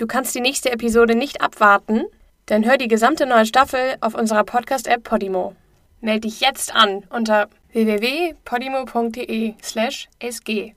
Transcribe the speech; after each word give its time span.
Du 0.00 0.06
kannst 0.06 0.34
die 0.34 0.40
nächste 0.40 0.72
Episode 0.72 1.14
nicht 1.14 1.42
abwarten? 1.42 2.04
Dann 2.46 2.64
hör 2.64 2.78
die 2.78 2.88
gesamte 2.88 3.26
neue 3.26 3.44
Staffel 3.44 3.96
auf 4.00 4.14
unserer 4.14 4.44
Podcast-App 4.44 5.04
Podimo. 5.04 5.54
Meld 6.00 6.24
dich 6.24 6.40
jetzt 6.40 6.74
an 6.74 7.02
unter 7.10 7.48
www.podimo.de/sg 7.74 10.74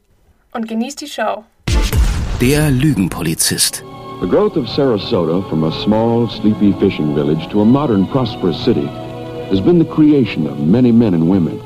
und 0.53 0.67
genieß 0.67 0.97
die 0.97 1.07
Show. 1.07 1.45
Der 2.41 2.69
Lügenpolizist. 2.69 3.85
The 4.19 4.27
growth 4.27 4.57
of 4.57 4.67
Sarasota 4.67 5.41
from 5.47 5.63
a 5.63 5.71
small, 5.71 6.29
sleepy 6.29 6.73
fishing 6.81 7.15
village 7.15 7.47
to 7.47 7.61
a 7.61 7.65
modern, 7.65 8.05
prosperous 8.07 8.61
city 8.61 8.89
has 9.49 9.61
been 9.61 9.79
the 9.79 9.85
creation 9.85 10.47
of 10.47 10.59
many 10.59 10.91
men 10.91 11.13
and 11.13 11.29
women. 11.29 11.61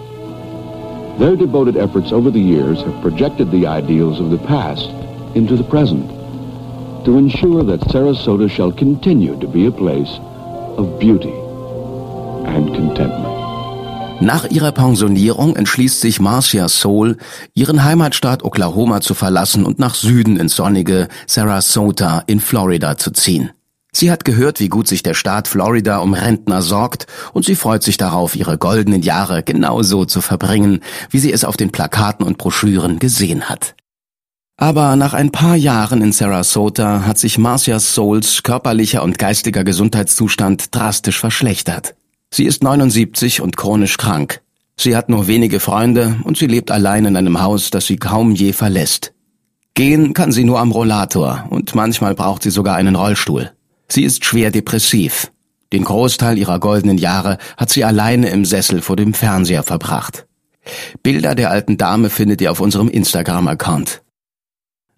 Their 1.17 1.35
devoted 1.35 1.75
efforts 1.75 2.11
over 2.11 2.29
the 2.29 2.39
years 2.39 2.83
have 2.83 3.01
projected 3.01 3.49
the 3.49 3.65
ideals 3.65 4.19
of 4.19 4.29
the 4.29 4.37
past 4.45 4.91
into 5.33 5.57
the 5.57 5.63
present 5.63 6.16
to 7.07 7.17
ensure 7.17 7.63
that 7.63 7.79
Sarasota 7.87 8.49
shall 8.49 8.69
continue 8.69 9.39
to 9.39 9.47
be 9.47 9.65
a 9.65 9.71
place 9.71 10.19
of 10.77 10.99
beauty 10.99 11.31
and 12.45 12.67
contentment. 12.75 13.33
Nach 14.19 14.43
ihrer 14.49 14.73
Pensionierung 14.73 15.55
entschließt 15.55 16.01
sich 16.01 16.19
Marcia 16.19 16.67
Soul, 16.67 17.15
ihren 17.53 17.85
Heimatstaat 17.85 18.43
Oklahoma 18.43 18.99
zu 18.99 19.13
verlassen 19.13 19.63
und 19.63 19.79
nach 19.79 19.95
Süden 19.95 20.35
ins 20.37 20.57
sonnige 20.57 21.07
Sarasota 21.27 22.23
in 22.27 22.41
Florida 22.41 22.97
zu 22.97 23.11
ziehen. 23.11 23.51
Sie 23.93 24.11
hat 24.11 24.25
gehört, 24.25 24.59
wie 24.59 24.67
gut 24.67 24.89
sich 24.89 25.01
der 25.01 25.13
Staat 25.13 25.47
Florida 25.47 25.99
um 25.99 26.13
Rentner 26.13 26.61
sorgt 26.61 27.07
und 27.31 27.45
sie 27.45 27.55
freut 27.55 27.83
sich 27.83 27.95
darauf, 27.95 28.35
ihre 28.35 28.57
goldenen 28.57 29.01
Jahre 29.01 29.43
genauso 29.43 30.03
zu 30.03 30.19
verbringen, 30.19 30.81
wie 31.09 31.19
sie 31.19 31.31
es 31.31 31.45
auf 31.45 31.55
den 31.55 31.71
Plakaten 31.71 32.25
und 32.25 32.37
Broschüren 32.37 32.99
gesehen 32.99 33.43
hat. 33.47 33.76
Aber 34.59 34.95
nach 34.95 35.13
ein 35.13 35.31
paar 35.31 35.55
Jahren 35.55 36.01
in 36.01 36.11
Sarasota 36.11 37.05
hat 37.05 37.19
sich 37.19 37.37
Marcia 37.37 37.79
Souls 37.79 38.41
körperlicher 38.41 39.03
und 39.03 39.19
geistiger 39.19 39.63
Gesundheitszustand 39.63 40.75
drastisch 40.75 41.19
verschlechtert. 41.19 41.93
Sie 42.33 42.45
ist 42.45 42.63
79 42.63 43.41
und 43.41 43.55
chronisch 43.55 43.97
krank. 43.97 44.41
Sie 44.75 44.95
hat 44.95 45.09
nur 45.09 45.27
wenige 45.27 45.59
Freunde 45.59 46.17
und 46.23 46.37
sie 46.37 46.47
lebt 46.47 46.71
allein 46.71 47.05
in 47.05 47.15
einem 47.15 47.39
Haus, 47.39 47.69
das 47.69 47.85
sie 47.85 47.97
kaum 47.97 48.31
je 48.31 48.51
verlässt. 48.51 49.13
Gehen 49.75 50.15
kann 50.15 50.31
sie 50.31 50.43
nur 50.43 50.59
am 50.59 50.71
Rollator 50.71 51.45
und 51.51 51.75
manchmal 51.75 52.15
braucht 52.15 52.41
sie 52.41 52.49
sogar 52.49 52.75
einen 52.75 52.95
Rollstuhl. 52.95 53.51
Sie 53.87 54.03
ist 54.03 54.25
schwer 54.25 54.49
depressiv. 54.49 55.31
Den 55.71 55.83
Großteil 55.83 56.35
ihrer 56.35 56.59
goldenen 56.59 56.97
Jahre 56.97 57.37
hat 57.57 57.69
sie 57.69 57.83
alleine 57.83 58.29
im 58.29 58.43
Sessel 58.43 58.81
vor 58.81 58.95
dem 58.95 59.13
Fernseher 59.13 59.61
verbracht. 59.61 60.25
Bilder 61.03 61.35
der 61.35 61.51
alten 61.51 61.77
Dame 61.77 62.09
findet 62.09 62.41
ihr 62.41 62.51
auf 62.51 62.59
unserem 62.59 62.89
Instagram-Account. 62.89 64.01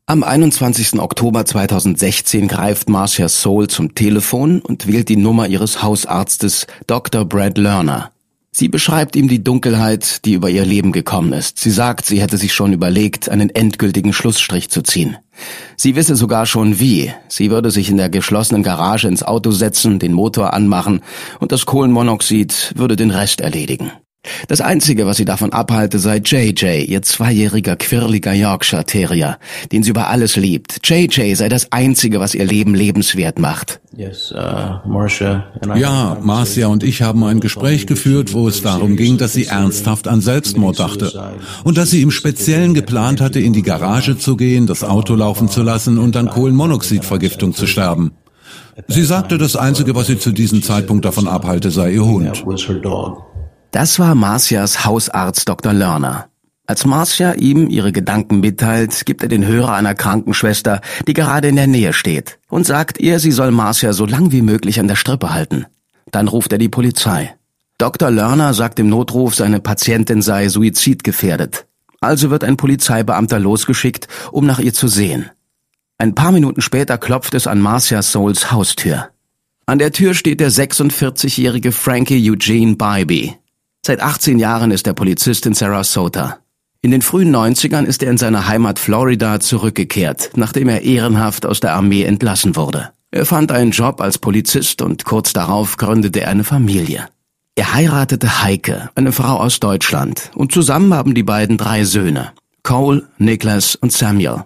Am 0.09 0.23
21. 0.23 0.99
Oktober 0.99 1.45
2016 1.45 2.47
greift 2.47 2.89
Marcia 2.89 3.29
Soul 3.29 3.67
zum 3.67 3.93
Telefon 3.93 4.59
und 4.59 4.87
wählt 4.87 5.07
die 5.07 5.17
Nummer 5.17 5.47
ihres 5.47 5.83
Hausarztes 5.83 6.65
Dr. 6.87 7.25
Brad 7.25 7.59
Lerner. 7.59 8.11
Sie 8.49 8.69
beschreibt 8.69 9.15
ihm 9.15 9.27
die 9.27 9.43
Dunkelheit, 9.43 10.25
die 10.25 10.33
über 10.33 10.49
ihr 10.49 10.65
Leben 10.65 10.93
gekommen 10.93 11.31
ist. 11.33 11.59
Sie 11.59 11.69
sagt, 11.69 12.07
sie 12.07 12.19
hätte 12.19 12.37
sich 12.37 12.55
schon 12.55 12.73
überlegt, 12.73 13.29
einen 13.29 13.51
endgültigen 13.51 14.11
Schlussstrich 14.11 14.71
zu 14.71 14.81
ziehen. 14.81 15.17
Sie 15.77 15.95
wisse 15.95 16.15
sogar 16.15 16.47
schon 16.47 16.79
wie. 16.79 17.13
Sie 17.27 17.51
würde 17.51 17.69
sich 17.69 17.91
in 17.91 17.97
der 17.97 18.09
geschlossenen 18.09 18.63
Garage 18.63 19.07
ins 19.07 19.21
Auto 19.21 19.51
setzen, 19.51 19.99
den 19.99 20.13
Motor 20.13 20.55
anmachen 20.55 21.01
und 21.39 21.51
das 21.51 21.67
Kohlenmonoxid 21.67 22.73
würde 22.75 22.95
den 22.95 23.11
Rest 23.11 23.41
erledigen. 23.41 23.91
Das 24.49 24.59
Einzige, 24.59 25.05
was 25.05 25.15
sie 25.15 25.23
davon 25.23 25.53
abhalte, 25.53 25.97
sei 25.97 26.17
JJ, 26.17 26.83
ihr 26.85 27.01
zweijähriger, 27.01 27.77
quirliger 27.77 28.33
Yorkshire 28.33 28.83
Terrier, 28.83 29.37
den 29.71 29.81
sie 29.81 29.91
über 29.91 30.09
alles 30.09 30.35
liebt. 30.35 30.81
JJ 30.83 31.35
sei 31.35 31.47
das 31.47 31.71
Einzige, 31.71 32.19
was 32.19 32.35
ihr 32.35 32.45
Leben 32.45 32.75
lebenswert 32.75 33.39
macht. 33.39 33.79
Uh, 33.97 35.75
ja, 35.75 36.17
Marcia 36.21 36.67
und 36.67 36.83
ich 36.83 37.01
haben 37.01 37.23
ein 37.23 37.39
Gespräch 37.39 37.87
geführt, 37.87 38.33
wo 38.33 38.47
es 38.47 38.61
darum 38.61 38.97
ging, 38.97 39.17
dass 39.17 39.33
sie 39.33 39.45
ernsthaft 39.45 40.07
an 40.07 40.19
Selbstmord 40.19 40.79
dachte. 40.79 41.33
Und 41.63 41.77
dass 41.77 41.89
sie 41.89 42.01
im 42.01 42.11
Speziellen 42.11 42.73
geplant 42.73 43.21
hatte, 43.21 43.39
in 43.39 43.53
die 43.53 43.63
Garage 43.63 44.17
zu 44.17 44.35
gehen, 44.35 44.67
das 44.67 44.83
Auto 44.83 45.15
laufen 45.15 45.47
zu 45.47 45.63
lassen 45.63 45.97
und 45.97 46.17
an 46.17 46.29
Kohlenmonoxidvergiftung 46.29 47.53
zu 47.53 47.67
sterben. 47.67 48.11
Sie 48.87 49.03
sagte, 49.03 49.37
das 49.37 49.55
Einzige, 49.55 49.95
was 49.95 50.07
sie 50.07 50.17
zu 50.17 50.31
diesem 50.31 50.63
Zeitpunkt 50.63 51.03
davon 51.03 51.27
abhalte, 51.27 51.69
sei 51.71 51.93
ihr 51.93 52.05
Hund. 52.05 52.43
Das 53.71 53.99
war 53.99 54.15
Marcias 54.15 54.83
Hausarzt 54.83 55.47
Dr. 55.47 55.73
Lerner. 55.73 56.29
Als 56.65 56.85
Marcia 56.85 57.33
ihm 57.33 57.69
ihre 57.69 57.91
Gedanken 57.91 58.39
mitteilt, 58.39 59.05
gibt 59.05 59.21
er 59.21 59.29
den 59.29 59.45
Hörer 59.45 59.73
einer 59.73 59.93
Krankenschwester, 59.93 60.81
die 61.07 61.13
gerade 61.13 61.47
in 61.47 61.55
der 61.55 61.67
Nähe 61.67 61.93
steht, 61.93 62.39
und 62.47 62.65
sagt 62.65 62.99
ihr, 62.99 63.19
sie 63.19 63.31
soll 63.31 63.51
Marcia 63.51 63.93
so 63.93 64.05
lang 64.05 64.31
wie 64.31 64.41
möglich 64.41 64.79
an 64.79 64.87
der 64.87 64.95
Strippe 64.95 65.33
halten. 65.33 65.65
Dann 66.11 66.27
ruft 66.27 66.51
er 66.51 66.57
die 66.57 66.69
Polizei. 66.69 67.35
Dr. 67.77 68.09
Lerner 68.09 68.53
sagt 68.53 68.79
im 68.79 68.89
Notruf, 68.89 69.35
seine 69.35 69.59
Patientin 69.59 70.21
sei 70.21 70.49
suizidgefährdet. 70.49 71.65
Also 72.01 72.29
wird 72.29 72.43
ein 72.43 72.57
Polizeibeamter 72.57 73.39
losgeschickt, 73.39 74.07
um 74.31 74.45
nach 74.45 74.59
ihr 74.59 74.73
zu 74.73 74.87
sehen. 74.87 75.29
Ein 75.97 76.15
paar 76.15 76.31
Minuten 76.31 76.61
später 76.61 76.97
klopft 76.97 77.35
es 77.35 77.45
an 77.45 77.59
Marcia 77.61 78.01
Souls 78.01 78.51
Haustür. 78.51 79.09
An 79.65 79.79
der 79.79 79.91
Tür 79.91 80.15
steht 80.15 80.39
der 80.39 80.51
46-jährige 80.51 81.71
Frankie 81.71 82.31
Eugene 82.31 82.75
Bybee. 82.75 83.35
Seit 83.89 84.01
18 84.01 84.37
Jahren 84.37 84.69
ist 84.69 84.85
er 84.85 84.93
Polizist 84.93 85.47
in 85.47 85.55
Sarasota. 85.55 86.37
In 86.83 86.91
den 86.91 87.01
frühen 87.01 87.35
90ern 87.35 87.85
ist 87.85 88.03
er 88.03 88.11
in 88.11 88.19
seine 88.19 88.47
Heimat 88.47 88.77
Florida 88.77 89.39
zurückgekehrt, 89.39 90.29
nachdem 90.35 90.69
er 90.69 90.83
ehrenhaft 90.83 91.43
aus 91.43 91.59
der 91.59 91.73
Armee 91.73 92.03
entlassen 92.03 92.55
wurde. 92.55 92.91
Er 93.09 93.25
fand 93.25 93.51
einen 93.51 93.71
Job 93.71 93.99
als 93.99 94.19
Polizist 94.19 94.83
und 94.83 95.05
kurz 95.05 95.33
darauf 95.33 95.77
gründete 95.77 96.21
er 96.21 96.27
eine 96.27 96.43
Familie. 96.43 97.07
Er 97.55 97.73
heiratete 97.73 98.43
Heike, 98.43 98.91
eine 98.93 99.11
Frau 99.11 99.37
aus 99.39 99.59
Deutschland, 99.59 100.29
und 100.35 100.51
zusammen 100.51 100.93
haben 100.93 101.15
die 101.15 101.23
beiden 101.23 101.57
drei 101.57 101.83
Söhne, 101.83 102.33
Cole, 102.61 103.07
Nicholas 103.17 103.73
und 103.73 103.91
Samuel. 103.91 104.43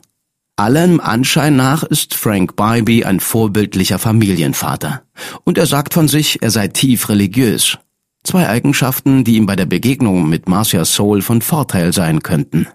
Allem 0.55 1.01
Anschein 1.01 1.57
nach 1.57 1.83
ist 1.83 2.15
Frank 2.15 2.55
Bybee 2.55 3.03
ein 3.03 3.19
vorbildlicher 3.19 3.99
Familienvater. 3.99 5.01
Und 5.43 5.57
er 5.57 5.65
sagt 5.65 5.93
von 5.93 6.07
sich, 6.07 6.41
er 6.41 6.49
sei 6.49 6.69
tief 6.69 7.09
religiös 7.09 7.77
Zwei 8.23 8.47
Eigenschaften, 8.47 9.23
die 9.23 9.35
ihm 9.35 9.45
bei 9.45 9.55
der 9.55 9.65
Begegnung 9.65 10.29
mit 10.29 10.47
Marcia 10.47 10.85
Soul 10.85 11.21
von 11.21 11.41
Vorteil 11.41 11.91
sein 11.91 12.23
könnten. 12.23 12.67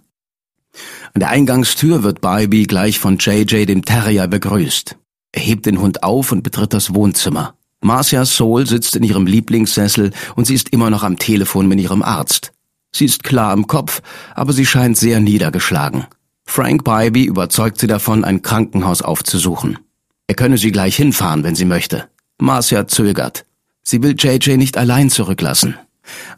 An 1.14 1.20
der 1.20 1.30
Eingangstür 1.30 2.02
wird 2.02 2.20
Barbie 2.20 2.66
gleich 2.66 2.98
von 2.98 3.18
JJ 3.18 3.64
dem 3.64 3.84
Terrier 3.84 4.28
begrüßt. 4.28 4.96
Er 5.32 5.42
hebt 5.42 5.66
den 5.66 5.80
Hund 5.80 6.02
auf 6.02 6.32
und 6.32 6.42
betritt 6.42 6.72
das 6.72 6.94
Wohnzimmer. 6.94 7.54
Marcia 7.80 8.24
Soul 8.24 8.66
sitzt 8.66 8.96
in 8.96 9.04
ihrem 9.04 9.26
Lieblingssessel 9.26 10.12
und 10.36 10.46
sie 10.46 10.54
ist 10.54 10.70
immer 10.70 10.90
noch 10.90 11.02
am 11.02 11.18
Telefon 11.18 11.68
mit 11.68 11.80
ihrem 11.80 12.02
Arzt. 12.02 12.52
Sie 12.92 13.04
ist 13.04 13.24
klar 13.24 13.52
im 13.52 13.66
Kopf, 13.66 14.02
aber 14.34 14.52
sie 14.52 14.66
scheint 14.66 14.96
sehr 14.96 15.20
niedergeschlagen. 15.20 16.06
Frank 16.44 16.84
Bybee 16.84 17.24
überzeugt 17.24 17.78
sie 17.78 17.86
davon, 17.86 18.24
ein 18.24 18.42
Krankenhaus 18.42 19.02
aufzusuchen. 19.02 19.78
Er 20.26 20.34
könne 20.34 20.58
sie 20.58 20.72
gleich 20.72 20.96
hinfahren, 20.96 21.44
wenn 21.44 21.54
sie 21.54 21.66
möchte. 21.66 22.08
Marcia 22.38 22.86
zögert. 22.86 23.44
Sie 23.90 24.02
will 24.02 24.14
JJ 24.18 24.58
nicht 24.58 24.76
allein 24.76 25.08
zurücklassen. 25.08 25.74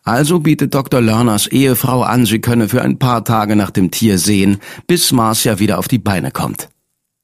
Also 0.04 0.38
bietet 0.38 0.72
Dr. 0.72 1.00
Lerners 1.00 1.48
Ehefrau 1.48 2.02
an, 2.02 2.24
sie 2.24 2.40
könne 2.40 2.68
für 2.68 2.80
ein 2.80 3.00
paar 3.00 3.24
Tage 3.24 3.56
nach 3.56 3.72
dem 3.72 3.90
Tier 3.90 4.18
sehen, 4.18 4.58
bis 4.86 5.10
Marcia 5.10 5.58
wieder 5.58 5.80
auf 5.80 5.88
die 5.88 5.98
Beine 5.98 6.30
kommt. 6.30 6.68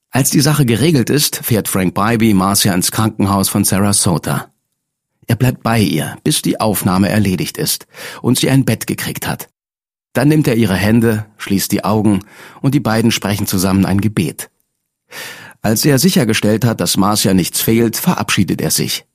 Als 0.09 0.29
die 0.29 0.41
Sache 0.41 0.65
geregelt 0.65 1.09
ist, 1.09 1.37
fährt 1.37 1.69
Frank 1.69 1.93
Bybee 1.93 2.33
Marcia 2.33 2.73
ins 2.73 2.91
Krankenhaus 2.91 3.47
von 3.47 3.63
Sarasota. 3.63 4.51
Er 5.27 5.37
bleibt 5.37 5.63
bei 5.63 5.79
ihr, 5.79 6.17
bis 6.25 6.41
die 6.41 6.59
Aufnahme 6.59 7.07
erledigt 7.07 7.57
ist 7.57 7.87
und 8.21 8.37
sie 8.37 8.49
ein 8.49 8.65
Bett 8.65 8.85
gekriegt 8.85 9.29
hat. 9.29 9.47
Dann 10.11 10.27
nimmt 10.27 10.49
er 10.49 10.55
ihre 10.55 10.75
Hände, 10.75 11.25
schließt 11.37 11.71
die 11.71 11.85
Augen 11.85 12.25
und 12.61 12.75
die 12.75 12.81
beiden 12.81 13.11
sprechen 13.11 13.47
zusammen 13.47 13.85
ein 13.85 14.01
Gebet. 14.01 14.49
Als 15.61 15.85
er 15.85 15.99
sichergestellt 15.99 16.65
hat, 16.65 16.81
dass 16.81 16.97
Marcia 16.97 17.33
nichts 17.33 17.61
fehlt, 17.61 17.95
verabschiedet 17.95 18.59
er 18.59 18.71
sich. 18.71 19.05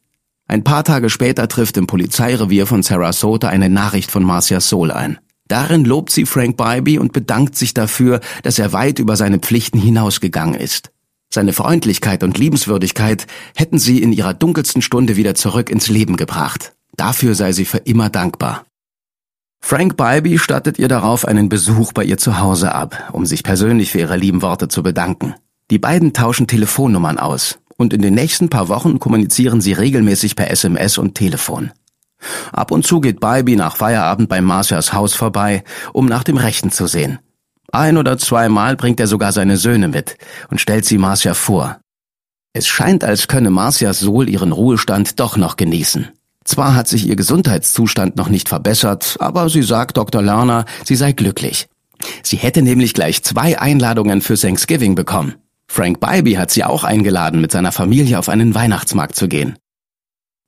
Ein 0.49 0.65
paar 0.65 0.85
Tage 0.85 1.09
später 1.09 1.49
trifft 1.49 1.77
im 1.77 1.87
Polizeirevier 1.87 2.67
von 2.67 2.83
Sarasota 2.83 3.49
eine 3.49 3.69
Nachricht 3.69 4.11
von 4.11 4.23
Marcia 4.23 4.61
Soul 4.61 4.91
ein. 4.91 5.19
Darin 5.49 5.85
lobt 5.85 6.11
sie 6.11 6.27
Frank 6.27 6.57
Bybee 6.57 6.99
und 6.99 7.13
bedankt 7.13 7.57
sich 7.57 7.75
dafür, 7.75 8.21
dass 8.43 8.59
er 8.59 8.73
weit 8.73 8.99
über 8.99 9.17
seine 9.17 9.39
Pflichten 9.39 9.79
hinausgegangen 9.79 10.55
ist. 10.55 10.91
Seine 11.33 11.53
Freundlichkeit 11.53 12.23
und 12.25 12.39
Liebenswürdigkeit 12.39 13.27
hätten 13.57 13.79
sie 13.79 14.03
in 14.03 14.13
ihrer 14.13 14.35
dunkelsten 14.35 14.83
Stunde 14.83 15.17
wieder 15.17 15.35
zurück 15.35 15.71
ins 15.71 15.89
Leben 15.89 16.17
gebracht. 16.17 16.75
Dafür 16.97 17.35
sei 17.35 17.53
sie 17.53 17.65
für 17.65 17.79
immer 17.79 18.11
dankbar. 18.11 18.65
Frank 19.61 19.97
Bybee 19.97 20.39
stattet 20.39 20.79
ihr 20.79 20.89
darauf 20.89 21.25
einen 21.25 21.49
Besuch 21.49 21.93
bei 21.93 22.05
ihr 22.05 22.19
zu 22.19 22.39
Hause 22.41 22.75
ab, 22.75 23.11
um 23.13 23.25
sich 23.25 23.45
persönlich 23.45 23.93
für 23.93 24.01
ihre 24.01 24.17
lieben 24.17 24.43
Worte 24.43 24.69
zu 24.69 24.83
bedanken. 24.83 25.35
Die 25.71 25.79
beiden 25.79 26.13
tauschen 26.13 26.49
Telefonnummern 26.49 27.19
aus 27.19 27.59
und 27.77 27.93
in 27.93 28.03
den 28.03 28.15
nächsten 28.15 28.49
paar 28.49 28.69
Wochen 28.69 28.99
kommunizieren 28.99 29.61
sie 29.61 29.73
regelmäßig 29.73 30.37
per 30.37 30.51
SMS 30.51 30.99
und 30.99 31.15
Telefon. 31.15 31.73
Ab 32.53 32.71
und 32.71 32.87
zu 32.87 33.01
geht 33.01 33.21
Bybee 33.21 33.57
nach 33.57 33.77
Feierabend 33.77 34.29
bei 34.29 34.41
Marcias 34.41 34.93
Haus 34.93 35.15
vorbei, 35.15 35.65
um 35.93 36.07
nach 36.07 36.25
dem 36.25 36.37
Rechten 36.37 36.71
zu 36.71 36.87
sehen. 36.87 37.19
Ein 37.73 37.97
oder 37.97 38.19
zweimal 38.19 38.77
bringt 38.77 39.01
er 39.01 39.07
sogar 39.07 39.33
seine 39.33 39.57
Söhne 39.57 39.89
mit 39.89 40.17
und 40.51 40.61
stellt 40.61 40.85
sie 40.85 40.99
Marcia 40.99 41.35
vor. 41.35 41.79
Es 42.53 42.67
scheint, 42.67 43.03
als 43.03 43.29
könne 43.29 43.51
Marcia 43.51 43.95
Sohl 43.95 44.29
ihren 44.29 44.53
Ruhestand 44.53 45.19
doch 45.19 45.39
noch 45.39 45.57
genießen. 45.57 46.09
Zwar 46.45 46.75
hat 46.75 46.89
sich 46.89 47.07
ihr 47.07 47.17
Gesundheitszustand 47.17 48.17
noch 48.17 48.29
nicht 48.29 48.49
verbessert, 48.49 49.17
aber 49.21 49.49
sie 49.49 49.63
sagt 49.63 49.97
Dr. 49.97 50.21
Lerner, 50.21 50.67
sie 50.85 50.97
sei 50.97 51.13
glücklich. 51.13 51.69
Sie 52.23 52.37
hätte 52.37 52.63
nämlich 52.63 52.95
gleich 52.95 53.23
zwei 53.23 53.59
Einladungen 53.59 54.21
für 54.21 54.37
Thanksgiving 54.37 54.95
bekommen. 54.95 55.35
Frank 55.73 56.01
Bybee 56.01 56.37
hat 56.37 56.51
sie 56.51 56.65
auch 56.65 56.85
eingeladen, 56.85 57.41
mit 57.41 57.51
seiner 57.51 57.73
Familie 57.73 58.19
auf 58.19 58.29
einen 58.29 58.55
Weihnachtsmarkt 58.55 59.17
zu 59.17 59.27
gehen. 59.27 59.57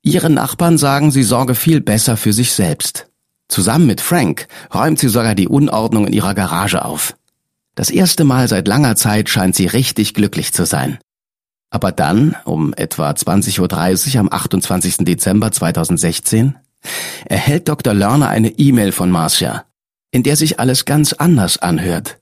Ihre 0.03 0.29
Nachbarn 0.29 0.77
sagen, 0.77 1.09
sie 1.09 1.23
sorge 1.23 1.55
viel 1.55 1.81
besser 1.81 2.15
für 2.15 2.31
sich 2.31 2.53
selbst. 2.53 3.07
Zusammen 3.47 3.87
mit 3.87 4.01
Frank 4.01 4.47
räumt 4.71 4.99
sie 4.99 5.07
sogar 5.07 5.33
die 5.33 5.47
Unordnung 5.47 6.05
in 6.05 6.13
ihrer 6.13 6.35
Garage 6.35 6.85
auf. 6.85 7.15
Das 7.73 7.89
erste 7.89 8.23
Mal 8.23 8.47
seit 8.47 8.67
langer 8.67 8.95
Zeit 8.97 9.27
scheint 9.27 9.55
sie 9.55 9.65
richtig 9.65 10.13
glücklich 10.13 10.53
zu 10.53 10.63
sein. 10.63 10.99
Aber 11.71 11.91
dann, 11.91 12.35
um 12.45 12.75
etwa 12.75 13.09
20.30 13.09 14.13
Uhr 14.13 14.19
am 14.19 14.29
28. 14.31 14.97
Dezember 14.97 15.51
2016, 15.51 16.55
erhält 17.25 17.67
Dr. 17.67 17.95
Lerner 17.95 18.29
eine 18.29 18.49
E-Mail 18.49 18.91
von 18.91 19.09
Marcia, 19.09 19.65
in 20.11 20.21
der 20.21 20.35
sich 20.35 20.59
alles 20.59 20.85
ganz 20.85 21.13
anders 21.13 21.57
anhört. 21.57 22.19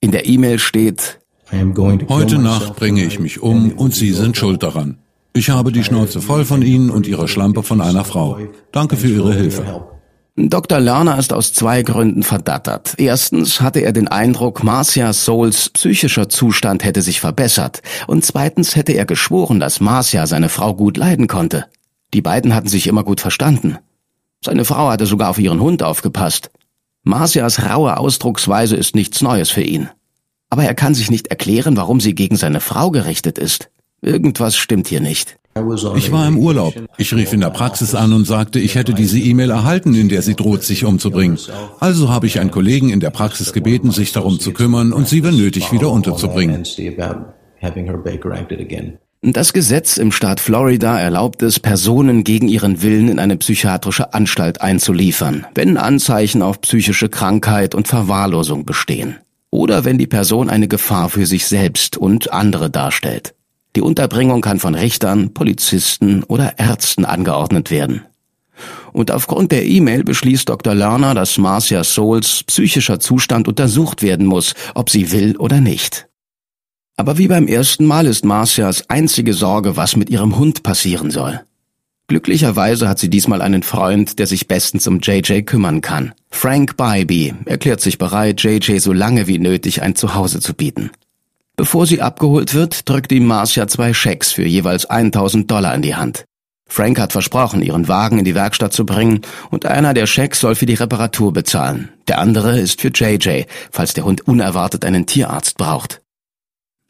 In 0.00 0.10
der 0.10 0.26
E-Mail 0.26 0.58
steht, 0.58 1.23
Heute 2.08 2.38
Nacht 2.38 2.76
bringe 2.76 3.04
ich 3.04 3.20
mich 3.20 3.42
um 3.42 3.72
und 3.72 3.94
Sie 3.94 4.12
sind 4.12 4.36
schuld 4.36 4.62
daran. 4.62 4.98
Ich 5.34 5.50
habe 5.50 5.72
die 5.72 5.84
Schnauze 5.84 6.20
voll 6.20 6.44
von 6.44 6.62
Ihnen 6.62 6.90
und 6.90 7.06
Ihrer 7.06 7.28
Schlampe 7.28 7.62
von 7.62 7.80
einer 7.80 8.04
Frau. 8.04 8.38
Danke 8.72 8.96
für 8.96 9.08
Ihre 9.08 9.34
Hilfe. 9.34 9.84
Dr. 10.36 10.80
Lerner 10.80 11.18
ist 11.18 11.32
aus 11.32 11.52
zwei 11.52 11.82
Gründen 11.82 12.24
verdattert. 12.24 12.94
Erstens 12.98 13.60
hatte 13.60 13.80
er 13.80 13.92
den 13.92 14.08
Eindruck, 14.08 14.64
Marcia 14.64 15.12
Souls 15.12 15.70
psychischer 15.70 16.28
Zustand 16.28 16.82
hätte 16.82 17.02
sich 17.02 17.20
verbessert. 17.20 17.82
Und 18.08 18.24
zweitens 18.24 18.74
hätte 18.74 18.92
er 18.92 19.06
geschworen, 19.06 19.60
dass 19.60 19.80
Marcia 19.80 20.26
seine 20.26 20.48
Frau 20.48 20.74
gut 20.74 20.96
leiden 20.96 21.28
konnte. 21.28 21.66
Die 22.14 22.22
beiden 22.22 22.54
hatten 22.54 22.68
sich 22.68 22.88
immer 22.88 23.04
gut 23.04 23.20
verstanden. 23.20 23.78
Seine 24.44 24.64
Frau 24.64 24.88
hatte 24.88 25.06
sogar 25.06 25.30
auf 25.30 25.38
ihren 25.38 25.60
Hund 25.60 25.84
aufgepasst. 25.84 26.50
Marcias 27.04 27.62
raue 27.68 27.96
Ausdrucksweise 27.96 28.76
ist 28.76 28.96
nichts 28.96 29.22
Neues 29.22 29.50
für 29.50 29.62
ihn 29.62 29.88
aber 30.54 30.62
er 30.62 30.74
kann 30.76 30.94
sich 30.94 31.10
nicht 31.10 31.26
erklären, 31.26 31.76
warum 31.76 31.98
sie 31.98 32.14
gegen 32.14 32.36
seine 32.36 32.60
Frau 32.60 32.92
gerichtet 32.92 33.38
ist. 33.38 33.70
Irgendwas 34.02 34.56
stimmt 34.56 34.86
hier 34.86 35.00
nicht. 35.00 35.36
Ich 35.96 36.12
war 36.12 36.28
im 36.28 36.38
Urlaub. 36.38 36.74
Ich 36.96 37.12
rief 37.12 37.32
in 37.32 37.40
der 37.40 37.50
Praxis 37.50 37.92
an 37.96 38.12
und 38.12 38.24
sagte, 38.24 38.60
ich 38.60 38.76
hätte 38.76 38.94
diese 38.94 39.18
E-Mail 39.18 39.50
erhalten, 39.50 39.96
in 39.96 40.08
der 40.08 40.22
sie 40.22 40.36
droht, 40.36 40.62
sich 40.62 40.84
umzubringen. 40.84 41.40
Also 41.80 42.08
habe 42.08 42.28
ich 42.28 42.38
einen 42.38 42.52
Kollegen 42.52 42.90
in 42.90 43.00
der 43.00 43.10
Praxis 43.10 43.52
gebeten, 43.52 43.90
sich 43.90 44.12
darum 44.12 44.38
zu 44.38 44.52
kümmern 44.52 44.92
und 44.92 45.08
sie, 45.08 45.24
wenn 45.24 45.36
nötig, 45.36 45.72
wieder 45.72 45.90
unterzubringen. 45.90 46.62
Das 49.22 49.52
Gesetz 49.52 49.96
im 49.96 50.12
Staat 50.12 50.38
Florida 50.38 51.00
erlaubt 51.00 51.42
es, 51.42 51.58
Personen 51.58 52.22
gegen 52.22 52.46
ihren 52.46 52.80
Willen 52.80 53.08
in 53.08 53.18
eine 53.18 53.36
psychiatrische 53.38 54.14
Anstalt 54.14 54.60
einzuliefern, 54.60 55.46
wenn 55.56 55.78
Anzeichen 55.78 56.42
auf 56.42 56.60
psychische 56.60 57.08
Krankheit 57.08 57.74
und 57.74 57.88
Verwahrlosung 57.88 58.64
bestehen 58.64 59.16
oder 59.54 59.84
wenn 59.84 59.98
die 59.98 60.08
Person 60.08 60.50
eine 60.50 60.66
Gefahr 60.66 61.08
für 61.08 61.26
sich 61.26 61.46
selbst 61.46 61.96
und 61.96 62.32
andere 62.32 62.70
darstellt. 62.70 63.36
Die 63.76 63.82
Unterbringung 63.82 64.40
kann 64.40 64.58
von 64.58 64.74
Richtern, 64.74 65.32
Polizisten 65.32 66.24
oder 66.24 66.58
Ärzten 66.58 67.04
angeordnet 67.04 67.70
werden. 67.70 68.02
Und 68.92 69.12
aufgrund 69.12 69.52
der 69.52 69.64
E-Mail 69.64 70.02
beschließt 70.02 70.48
Dr. 70.48 70.74
Lerner, 70.74 71.14
dass 71.14 71.38
Marcia 71.38 71.84
Souls 71.84 72.42
psychischer 72.48 72.98
Zustand 72.98 73.46
untersucht 73.46 74.02
werden 74.02 74.26
muss, 74.26 74.54
ob 74.74 74.90
sie 74.90 75.12
will 75.12 75.36
oder 75.36 75.60
nicht. 75.60 76.08
Aber 76.96 77.16
wie 77.16 77.28
beim 77.28 77.46
ersten 77.46 77.86
Mal 77.86 78.06
ist 78.06 78.24
Marcias 78.24 78.90
einzige 78.90 79.34
Sorge, 79.34 79.76
was 79.76 79.94
mit 79.94 80.10
ihrem 80.10 80.36
Hund 80.36 80.64
passieren 80.64 81.12
soll. 81.12 81.40
Glücklicherweise 82.06 82.88
hat 82.88 82.98
sie 82.98 83.08
diesmal 83.08 83.40
einen 83.40 83.62
Freund, 83.62 84.18
der 84.18 84.26
sich 84.26 84.46
bestens 84.46 84.86
um 84.86 85.00
JJ 85.00 85.42
kümmern 85.42 85.80
kann. 85.80 86.12
Frank 86.30 86.76
Bybee 86.76 87.34
erklärt 87.46 87.80
sich 87.80 87.96
bereit, 87.96 88.42
JJ 88.42 88.78
so 88.78 88.92
lange 88.92 89.26
wie 89.26 89.38
nötig 89.38 89.80
ein 89.80 89.96
Zuhause 89.96 90.40
zu 90.40 90.52
bieten. 90.52 90.90
Bevor 91.56 91.86
sie 91.86 92.02
abgeholt 92.02 92.52
wird, 92.52 92.88
drückt 92.88 93.12
ihm 93.12 93.26
Marcia 93.26 93.66
zwei 93.68 93.94
Schecks 93.94 94.32
für 94.32 94.44
jeweils 94.44 94.86
1000 94.86 95.50
Dollar 95.50 95.74
in 95.74 95.82
die 95.82 95.94
Hand. 95.94 96.24
Frank 96.66 96.98
hat 96.98 97.12
versprochen, 97.12 97.62
ihren 97.62 97.88
Wagen 97.88 98.18
in 98.18 98.24
die 98.24 98.34
Werkstatt 98.34 98.72
zu 98.72 98.84
bringen 98.84 99.20
und 99.50 99.64
einer 99.64 99.94
der 99.94 100.06
Schecks 100.06 100.40
soll 100.40 100.56
für 100.56 100.66
die 100.66 100.74
Reparatur 100.74 101.32
bezahlen. 101.32 101.90
Der 102.08 102.18
andere 102.18 102.58
ist 102.58 102.80
für 102.80 102.88
JJ, 102.88 103.44
falls 103.70 103.94
der 103.94 104.04
Hund 104.04 104.26
unerwartet 104.26 104.84
einen 104.84 105.06
Tierarzt 105.06 105.56
braucht. 105.56 106.02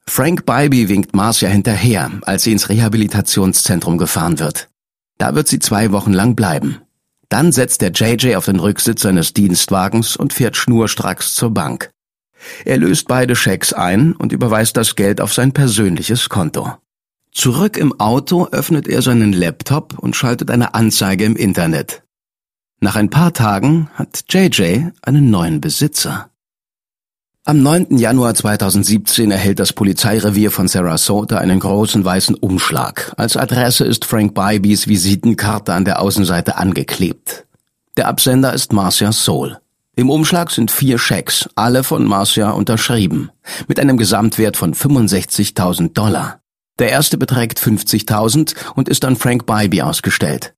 Frank 0.07 0.45
Bybee 0.47 0.89
winkt 0.89 1.15
Marcia 1.15 1.49
hinterher, 1.49 2.11
als 2.23 2.45
sie 2.45 2.53
ins 2.53 2.69
Rehabilitationszentrum 2.69 3.99
gefahren 3.99 4.39
wird. 4.39 4.69
Da 5.25 5.35
wird 5.35 5.49
sie 5.49 5.59
zwei 5.59 5.91
Wochen 5.91 6.13
lang 6.13 6.37
bleiben. 6.37 6.83
Dann 7.31 7.51
setzt 7.51 7.81
der 7.81 7.93
JJ 7.93 8.35
auf 8.35 8.45
den 8.45 8.61
Rücksitz 8.61 9.01
seines 9.01 9.33
Dienstwagens 9.33 10.17
und 10.17 10.35
fährt 10.35 10.55
schnurstracks 10.55 11.35
zur 11.35 11.49
Bank. 11.49 11.89
Er 12.67 12.77
löst 12.77 13.09
beide 13.09 13.35
Schecks 13.35 13.73
ein 13.73 14.13
und 14.13 14.33
überweist 14.33 14.77
das 14.77 14.97
Geld 14.97 15.23
auf 15.23 15.33
sein 15.33 15.53
persönliches 15.53 16.29
Konto. 16.29 16.75
Zurück 17.33 17.79
im 17.79 17.99
Auto 17.99 18.49
öffnet 18.49 18.87
er 18.87 19.01
seinen 19.01 19.33
Laptop 19.33 19.99
und 19.99 20.15
schaltet 20.15 20.51
eine 20.51 20.75
Anzeige 20.75 21.25
im 21.25 21.37
Internet. 21.37 22.03
Nach 22.81 22.97
ein 22.97 23.09
paar 23.09 23.33
Tagen 23.33 23.89
hat 23.95 24.27
JJ 24.29 24.89
einen 25.01 25.31
neuen 25.31 25.63
Besitzer. 25.63 26.29
Am 27.47 27.63
9. 27.63 27.99
Januar 27.99 28.35
2017 28.35 29.31
erhält 29.31 29.59
das 29.59 29.75
Polizeirevier 29.75 30.51
von 30.51 30.67
Sarasota 30.67 31.37
einen 31.37 31.61
großen 31.61 32.03
weißen 32.03 32.37
Umschlag. 32.37 33.13
Als 33.19 33.37
Adresse 33.37 33.85
ist 33.85 34.07
Frank 34.07 34.33
Bybees 34.33 34.89
Visitenkarte 34.89 35.75
an 35.75 35.85
der 35.85 36.01
Außenseite 36.01 36.57
angeklebt. 36.57 37.45
Der 37.99 38.09
Absender 38.09 38.55
ist 38.55 38.73
Marcia 38.73 39.13
Soul. 39.13 39.59
Im 39.95 40.09
Umschlag 40.09 40.53
sind 40.53 40.71
vier 40.71 40.99
Schecks, 40.99 41.47
alle 41.55 41.85
von 41.85 42.07
Marcia 42.07 42.51
unterschrieben, 42.51 43.31
mit 43.69 43.79
einem 43.79 43.99
Gesamtwert 43.99 44.57
von 44.57 44.73
65.000 44.73 45.93
Dollar. 45.93 46.41
Der 46.79 46.89
erste 46.89 47.19
beträgt 47.19 47.61
50.000 47.61 48.55
und 48.75 48.89
ist 48.89 49.05
an 49.05 49.17
Frank 49.17 49.45
Bybee 49.45 49.83
ausgestellt. 49.83 50.55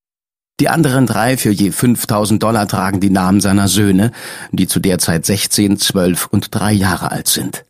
Die 0.59 0.69
anderen 0.71 1.07
drei 1.07 1.37
für 1.37 1.51
je 1.51 1.71
5000 1.71 2.43
Dollar 2.43 2.67
tragen 2.67 3.01
die 3.01 3.11
Namen 3.11 3.41
seiner 3.41 3.69
Söhne, 3.69 4.11
die 4.53 4.67
zu 4.67 4.81
der 4.81 4.99
Zeit 4.99 5.27
16, 5.27 5.79
12 5.79 6.27
und 6.29 6.49
3 6.51 6.73
Jahre 6.73 7.11
alt 7.13 7.29
sind. 7.29 7.65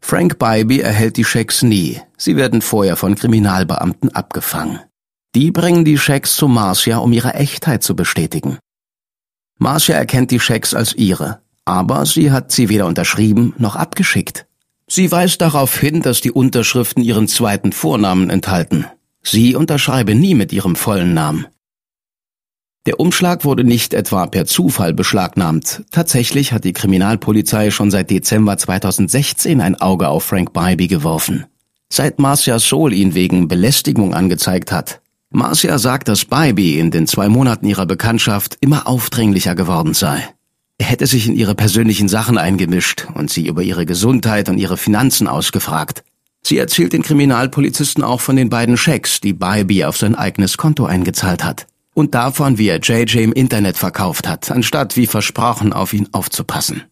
Frank 0.00 0.38
Bybee 0.38 0.80
erhält 0.80 1.16
die 1.16 1.24
Schecks 1.24 1.62
nie. 1.62 2.00
Sie 2.16 2.36
werden 2.36 2.62
vorher 2.62 2.96
von 2.96 3.14
Kriminalbeamten 3.14 4.14
abgefangen. 4.14 4.80
Die 5.34 5.50
bringen 5.50 5.84
die 5.84 5.98
Schecks 5.98 6.36
zu 6.36 6.48
Marcia, 6.48 6.98
um 6.98 7.12
ihre 7.12 7.34
Echtheit 7.34 7.82
zu 7.82 7.96
bestätigen. 7.96 8.58
Marcia 9.58 9.96
erkennt 9.96 10.30
die 10.30 10.40
Schecks 10.40 10.74
als 10.74 10.94
ihre, 10.94 11.40
aber 11.64 12.06
sie 12.06 12.30
hat 12.32 12.52
sie 12.52 12.68
weder 12.68 12.86
unterschrieben 12.86 13.54
noch 13.58 13.76
abgeschickt. 13.76 14.46
Sie 14.86 15.10
weist 15.10 15.40
darauf 15.40 15.78
hin, 15.78 16.02
dass 16.02 16.20
die 16.20 16.30
Unterschriften 16.30 17.02
ihren 17.02 17.28
zweiten 17.28 17.72
Vornamen 17.72 18.30
enthalten. 18.30 18.86
Sie 19.22 19.54
unterschreibe 19.54 20.14
nie 20.14 20.34
mit 20.34 20.52
ihrem 20.52 20.76
vollen 20.76 21.14
Namen. 21.14 21.46
Der 22.86 23.00
Umschlag 23.00 23.46
wurde 23.46 23.64
nicht 23.64 23.94
etwa 23.94 24.26
per 24.26 24.44
Zufall 24.44 24.92
beschlagnahmt. 24.92 25.84
Tatsächlich 25.90 26.52
hat 26.52 26.64
die 26.64 26.74
Kriminalpolizei 26.74 27.70
schon 27.70 27.90
seit 27.90 28.10
Dezember 28.10 28.58
2016 28.58 29.62
ein 29.62 29.80
Auge 29.80 30.08
auf 30.08 30.24
Frank 30.24 30.52
Bybee 30.52 30.86
geworfen. 30.86 31.46
Seit 31.88 32.18
Marcia 32.18 32.58
Soul 32.58 32.92
ihn 32.92 33.14
wegen 33.14 33.48
Belästigung 33.48 34.12
angezeigt 34.12 34.70
hat. 34.70 35.00
Marcia 35.30 35.78
sagt, 35.78 36.08
dass 36.08 36.26
Bybee 36.26 36.78
in 36.78 36.90
den 36.90 37.06
zwei 37.06 37.30
Monaten 37.30 37.66
ihrer 37.66 37.86
Bekanntschaft 37.86 38.58
immer 38.60 38.86
aufdringlicher 38.86 39.54
geworden 39.54 39.94
sei. 39.94 40.22
Er 40.76 40.86
hätte 40.86 41.06
sich 41.06 41.26
in 41.26 41.36
ihre 41.36 41.54
persönlichen 41.54 42.08
Sachen 42.08 42.36
eingemischt 42.36 43.06
und 43.14 43.30
sie 43.30 43.46
über 43.46 43.62
ihre 43.62 43.86
Gesundheit 43.86 44.50
und 44.50 44.58
ihre 44.58 44.76
Finanzen 44.76 45.26
ausgefragt. 45.26 46.04
Sie 46.42 46.58
erzählt 46.58 46.92
den 46.92 47.02
Kriminalpolizisten 47.02 48.04
auch 48.04 48.20
von 48.20 48.36
den 48.36 48.50
beiden 48.50 48.76
Schecks, 48.76 49.22
die 49.22 49.32
Bybee 49.32 49.86
auf 49.86 49.96
sein 49.96 50.14
eigenes 50.14 50.58
Konto 50.58 50.84
eingezahlt 50.84 51.42
hat 51.42 51.66
und 51.94 52.14
davon, 52.14 52.58
wie 52.58 52.68
er 52.68 52.80
JJ 52.80 53.18
im 53.18 53.32
Internet 53.32 53.76
verkauft 53.76 54.28
hat, 54.28 54.50
anstatt 54.50 54.96
wie 54.96 55.06
versprochen 55.06 55.72
auf 55.72 55.92
ihn 55.92 56.08
aufzupassen. 56.12 56.82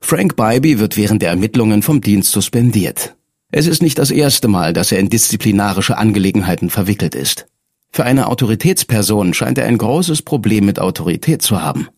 Frank 0.00 0.36
Bybee 0.36 0.78
wird 0.78 0.96
während 0.96 1.20
der 1.20 1.30
Ermittlungen 1.30 1.82
vom 1.82 2.00
Dienst 2.00 2.32
suspendiert. 2.32 3.16
Es 3.52 3.66
ist 3.66 3.82
nicht 3.82 3.98
das 3.98 4.10
erste 4.10 4.48
Mal, 4.48 4.72
dass 4.72 4.92
er 4.92 4.98
in 4.98 5.10
disziplinarische 5.10 5.98
Angelegenheiten 5.98 6.70
verwickelt 6.70 7.14
ist. 7.14 7.46
Für 7.92 8.04
eine 8.04 8.28
Autoritätsperson 8.28 9.34
scheint 9.34 9.58
er 9.58 9.66
ein 9.66 9.76
großes 9.76 10.22
Problem 10.22 10.64
mit 10.64 10.78
Autorität 10.78 11.42
zu 11.42 11.60
haben. 11.60 11.88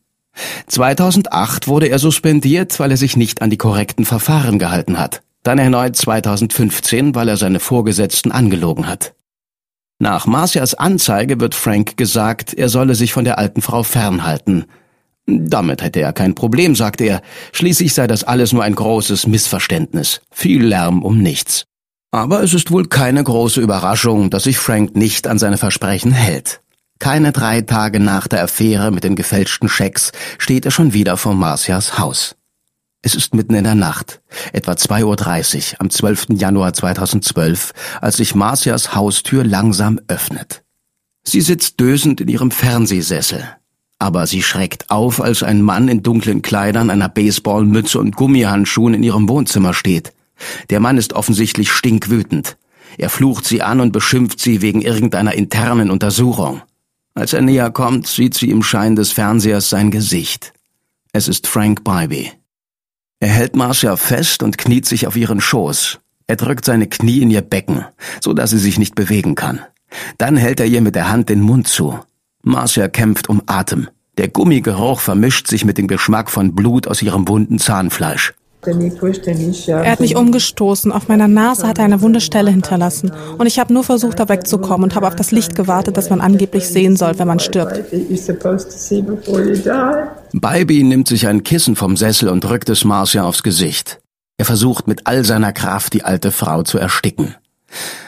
2008 0.66 1.68
wurde 1.68 1.88
er 1.88 1.98
suspendiert, 1.98 2.80
weil 2.80 2.90
er 2.90 2.96
sich 2.96 3.16
nicht 3.18 3.42
an 3.42 3.50
die 3.50 3.58
korrekten 3.58 4.06
Verfahren 4.06 4.58
gehalten 4.58 4.98
hat. 4.98 5.22
Dann 5.42 5.58
erneut 5.58 5.96
2015, 5.96 7.14
weil 7.14 7.28
er 7.28 7.36
seine 7.36 7.60
Vorgesetzten 7.60 8.32
angelogen 8.32 8.86
hat. 8.86 9.14
Nach 10.02 10.26
Marcias 10.26 10.74
Anzeige 10.74 11.38
wird 11.38 11.54
Frank 11.54 11.96
gesagt, 11.96 12.54
er 12.54 12.68
solle 12.68 12.96
sich 12.96 13.12
von 13.12 13.24
der 13.24 13.38
alten 13.38 13.62
Frau 13.62 13.84
fernhalten. 13.84 14.64
Damit 15.26 15.80
hätte 15.80 16.00
er 16.00 16.12
kein 16.12 16.34
Problem, 16.34 16.74
sagte 16.74 17.04
er. 17.04 17.22
Schließlich 17.52 17.94
sei 17.94 18.08
das 18.08 18.24
alles 18.24 18.52
nur 18.52 18.64
ein 18.64 18.74
großes 18.74 19.28
Missverständnis. 19.28 20.20
Viel 20.32 20.64
Lärm 20.64 21.04
um 21.04 21.18
nichts. 21.18 21.66
Aber 22.10 22.42
es 22.42 22.52
ist 22.52 22.72
wohl 22.72 22.88
keine 22.88 23.22
große 23.22 23.60
Überraschung, 23.60 24.28
dass 24.30 24.42
sich 24.42 24.58
Frank 24.58 24.96
nicht 24.96 25.28
an 25.28 25.38
seine 25.38 25.56
Versprechen 25.56 26.10
hält. 26.10 26.62
Keine 26.98 27.30
drei 27.30 27.60
Tage 27.60 28.00
nach 28.00 28.26
der 28.26 28.42
Affäre 28.42 28.90
mit 28.90 29.04
den 29.04 29.14
gefälschten 29.14 29.68
Schecks 29.68 30.10
steht 30.36 30.64
er 30.64 30.72
schon 30.72 30.94
wieder 30.94 31.16
vor 31.16 31.34
Marcias 31.34 32.00
Haus. 32.00 32.34
Es 33.04 33.16
ist 33.16 33.34
mitten 33.34 33.54
in 33.54 33.64
der 33.64 33.74
Nacht, 33.74 34.22
etwa 34.52 34.72
2.30 34.72 35.72
Uhr 35.72 35.80
am 35.80 35.90
12. 35.90 36.26
Januar 36.34 36.72
2012, 36.72 37.72
als 38.00 38.18
sich 38.18 38.36
Marcias 38.36 38.94
Haustür 38.94 39.42
langsam 39.42 40.00
öffnet. 40.06 40.62
Sie 41.24 41.40
sitzt 41.40 41.80
dösend 41.80 42.20
in 42.20 42.28
ihrem 42.28 42.52
Fernsehsessel. 42.52 43.44
Aber 43.98 44.26
sie 44.28 44.42
schreckt 44.42 44.90
auf, 44.90 45.20
als 45.20 45.42
ein 45.42 45.62
Mann 45.62 45.88
in 45.88 46.02
dunklen 46.02 46.42
Kleidern, 46.42 46.90
einer 46.90 47.08
Baseballmütze 47.08 47.98
und 47.98 48.16
Gummihandschuhen 48.16 48.94
in 48.94 49.02
ihrem 49.02 49.28
Wohnzimmer 49.28 49.74
steht. 49.74 50.12
Der 50.70 50.80
Mann 50.80 50.96
ist 50.96 51.12
offensichtlich 51.12 51.70
stinkwütend. 51.72 52.56
Er 52.98 53.10
flucht 53.10 53.44
sie 53.44 53.62
an 53.62 53.80
und 53.80 53.92
beschimpft 53.92 54.38
sie 54.40 54.60
wegen 54.60 54.80
irgendeiner 54.80 55.34
internen 55.34 55.90
Untersuchung. 55.90 56.62
Als 57.14 57.32
er 57.32 57.42
näher 57.42 57.70
kommt, 57.70 58.06
sieht 58.06 58.34
sie 58.34 58.50
im 58.50 58.62
Schein 58.62 58.96
des 58.96 59.12
Fernsehers 59.12 59.70
sein 59.70 59.90
Gesicht. 59.90 60.52
Es 61.12 61.28
ist 61.28 61.46
Frank 61.46 61.84
Bybee. 61.84 62.32
Er 63.22 63.28
hält 63.28 63.54
Marcia 63.54 63.94
fest 63.94 64.42
und 64.42 64.58
kniet 64.58 64.84
sich 64.84 65.06
auf 65.06 65.14
ihren 65.14 65.40
Schoß. 65.40 66.00
Er 66.26 66.34
drückt 66.34 66.64
seine 66.64 66.88
Knie 66.88 67.20
in 67.20 67.30
ihr 67.30 67.40
Becken, 67.40 67.84
so 68.20 68.32
dass 68.32 68.50
sie 68.50 68.58
sich 68.58 68.80
nicht 68.80 68.96
bewegen 68.96 69.36
kann. 69.36 69.60
Dann 70.18 70.36
hält 70.36 70.58
er 70.58 70.66
ihr 70.66 70.80
mit 70.80 70.96
der 70.96 71.08
Hand 71.08 71.28
den 71.28 71.40
Mund 71.40 71.68
zu. 71.68 72.00
Marcia 72.42 72.88
kämpft 72.88 73.28
um 73.28 73.40
Atem. 73.46 73.86
Der 74.18 74.26
Gummigeruch 74.26 74.98
vermischt 74.98 75.46
sich 75.46 75.64
mit 75.64 75.78
dem 75.78 75.86
Geschmack 75.86 76.32
von 76.32 76.56
Blut 76.56 76.88
aus 76.88 77.00
ihrem 77.00 77.28
wunden 77.28 77.60
Zahnfleisch. 77.60 78.34
Er 78.64 79.92
hat 79.92 80.00
mich 80.00 80.16
umgestoßen. 80.16 80.90
Auf 80.90 81.06
meiner 81.06 81.28
Nase 81.28 81.68
hat 81.68 81.78
er 81.78 81.84
eine 81.84 82.02
wunde 82.02 82.20
Stelle 82.20 82.50
hinterlassen. 82.50 83.12
Und 83.38 83.46
ich 83.46 83.60
habe 83.60 83.72
nur 83.72 83.84
versucht, 83.84 84.18
da 84.18 84.28
wegzukommen 84.28 84.82
und 84.82 84.96
habe 84.96 85.06
auf 85.06 85.14
das 85.14 85.30
Licht 85.30 85.54
gewartet, 85.54 85.96
das 85.96 86.10
man 86.10 86.20
angeblich 86.20 86.66
sehen 86.66 86.96
soll, 86.96 87.20
wenn 87.20 87.28
man 87.28 87.38
stirbt. 87.38 87.84
Bybee 90.32 90.82
nimmt 90.82 91.08
sich 91.08 91.26
ein 91.26 91.44
Kissen 91.44 91.76
vom 91.76 91.96
Sessel 91.96 92.28
und 92.28 92.42
drückt 92.42 92.68
es 92.70 92.84
Marcia 92.84 93.24
aufs 93.24 93.42
Gesicht. 93.42 94.00
Er 94.38 94.46
versucht 94.46 94.88
mit 94.88 95.06
all 95.06 95.24
seiner 95.24 95.52
Kraft, 95.52 95.92
die 95.92 96.04
alte 96.04 96.32
Frau 96.32 96.62
zu 96.62 96.78
ersticken. 96.78 97.34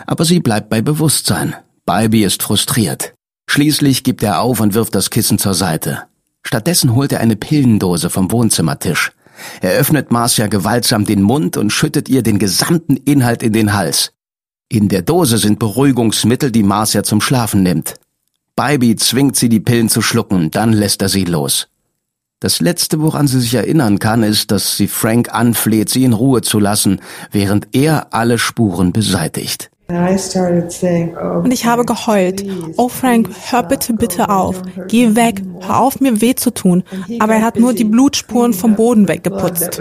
Aber 0.07 0.25
sie 0.25 0.41
bleibt 0.41 0.71
bei 0.71 0.81
Bewusstsein. 0.81 1.55
Bybee 1.87 2.25
ist 2.25 2.43
frustriert. 2.43 3.15
Schließlich 3.47 4.05
gibt 4.05 4.23
er 4.23 4.41
auf 4.41 4.61
und 4.61 4.75
wirft 4.75 4.95
das 4.95 5.11
Kissen 5.11 5.39
zur 5.39 5.55
Seite. 5.55 6.05
Stattdessen 6.43 6.95
holt 6.95 7.13
er 7.13 7.21
eine 7.21 7.37
Pillendose 7.37 8.09
vom 8.09 8.31
Wohnzimmertisch. 8.33 9.13
Er 9.61 9.73
öffnet 9.73 10.11
Marcia 10.11 10.47
gewaltsam 10.47 11.05
den 11.05 11.23
Mund 11.23 11.57
und 11.57 11.73
schüttet 11.73 12.09
ihr 12.09 12.23
den 12.23 12.39
gesamten 12.39 12.97
Inhalt 12.97 13.43
in 13.43 13.53
den 13.53 13.75
Hals. 13.75 14.13
In 14.69 14.89
der 14.89 15.03
Dose 15.03 15.39
sind 15.39 15.59
Beruhigungsmittel, 15.59 16.51
die 16.51 16.63
Marcia 16.63 17.03
zum 17.03 17.21
Schlafen 17.21 17.63
nimmt. 17.63 17.95
Bybee 18.57 18.97
zwingt 18.97 19.37
sie, 19.37 19.49
die 19.49 19.61
Pillen 19.61 19.89
zu 19.89 20.01
schlucken, 20.01 20.51
dann 20.51 20.73
lässt 20.73 21.03
er 21.03 21.09
sie 21.09 21.25
los. 21.25 21.69
Das 22.45 22.61
Letzte, 22.61 23.01
woran 23.01 23.27
sie 23.27 23.41
sich 23.41 23.55
erinnern 23.55 23.99
kann, 23.99 24.23
ist, 24.23 24.51
dass 24.51 24.77
sie 24.77 24.87
Frank 24.87 25.33
anfleht, 25.33 25.89
sie 25.89 26.05
in 26.05 26.13
Ruhe 26.13 26.43
zu 26.43 26.59
lassen, 26.59 27.01
während 27.33 27.69
er 27.73 28.09
alle 28.13 28.37
Spuren 28.37 28.93
beseitigt. 28.93 29.71
Und 29.89 31.51
ich 31.51 31.65
habe 31.65 31.87
geheult. 31.87 32.45
Oh 32.77 32.91
Frank, 32.91 33.31
hör 33.49 33.63
bitte, 33.63 33.95
bitte 33.95 34.29
auf. 34.29 34.61
Geh 34.89 35.17
weg. 35.17 35.41
Hör 35.61 35.79
auf, 35.79 36.01
mir 36.01 36.21
weh 36.21 36.35
zu 36.35 36.51
tun. 36.51 36.85
Aber 37.19 37.33
er 37.33 37.41
hat 37.41 37.59
nur 37.59 37.73
die 37.73 37.85
Blutspuren 37.85 38.53
vom 38.53 38.77
Boden 38.77 39.09
weggeputzt. 39.09 39.81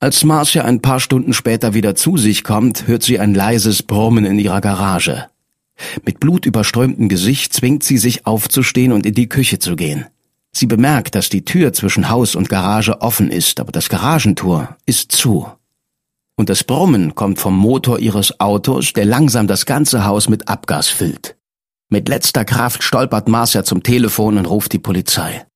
Als 0.00 0.24
Marcia 0.24 0.64
ein 0.66 0.82
paar 0.82 1.00
Stunden 1.00 1.32
später 1.32 1.72
wieder 1.72 1.94
zu 1.94 2.18
sich 2.18 2.44
kommt, 2.44 2.86
hört 2.86 3.02
sie 3.02 3.18
ein 3.18 3.32
leises 3.32 3.82
Brummen 3.82 4.26
in 4.26 4.38
ihrer 4.38 4.60
Garage. 4.60 5.24
Mit 6.04 6.20
blutüberströmtem 6.20 7.08
Gesicht 7.08 7.54
zwingt 7.54 7.82
sie 7.82 7.96
sich 7.96 8.26
aufzustehen 8.26 8.92
und 8.92 9.06
in 9.06 9.14
die 9.14 9.30
Küche 9.30 9.58
zu 9.58 9.74
gehen. 9.74 10.04
Sie 10.56 10.66
bemerkt, 10.66 11.14
dass 11.14 11.28
die 11.28 11.44
Tür 11.44 11.72
zwischen 11.72 12.08
Haus 12.08 12.34
und 12.34 12.48
Garage 12.48 13.00
offen 13.00 13.30
ist, 13.30 13.60
aber 13.60 13.72
das 13.72 13.88
Garagentor 13.88 14.76
ist 14.86 15.12
zu 15.12 15.48
und 16.36 16.48
das 16.48 16.64
Brummen 16.64 17.14
kommt 17.14 17.38
vom 17.38 17.56
Motor 17.56 17.98
ihres 17.98 18.40
Autos, 18.40 18.92
der 18.92 19.04
langsam 19.04 19.46
das 19.46 19.66
ganze 19.66 20.04
Haus 20.04 20.28
mit 20.28 20.48
Abgas 20.48 20.88
füllt. 20.88 21.36
Mit 21.90 22.08
letzter 22.08 22.44
Kraft 22.44 22.82
stolpert 22.82 23.28
Marcia 23.28 23.64
zum 23.64 23.82
Telefon 23.82 24.38
und 24.38 24.46
ruft 24.46 24.72
die 24.72 24.78
Polizei. 24.78 25.46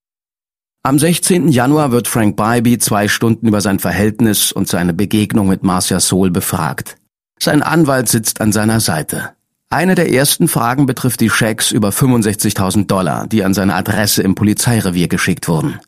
Am 0.85 0.99
16. 0.99 1.49
Januar 1.49 1.90
wird 1.90 2.07
Frank 2.07 2.37
Bybee 2.37 2.78
zwei 2.78 3.09
Stunden 3.09 3.49
über 3.49 3.61
sein 3.61 3.81
Verhältnis 3.81 4.52
und 4.52 4.69
seine 4.69 4.95
Begegnung 4.95 5.49
mit 5.49 5.64
Marcia 5.64 5.99
Sohl 5.99 6.31
befragt. 6.31 6.97
Sein 7.40 7.62
Anwalt 7.62 8.09
sitzt 8.09 8.40
an 8.40 8.52
seiner 8.52 8.81
Seite. 8.81 9.31
Eine 9.70 9.94
der 9.94 10.10
ersten 10.10 10.48
Fragen 10.48 10.87
betrifft 10.87 11.20
die 11.20 11.28
Schecks 11.28 11.72
über 11.72 11.90
65.000 11.90 12.87
Dollar, 12.87 13.26
die 13.26 13.44
an 13.44 13.52
seine 13.52 13.75
Adresse 13.75 14.22
im 14.22 14.34
Polizeirevier 14.34 15.08
geschickt 15.08 15.46
wurden. 15.46 15.78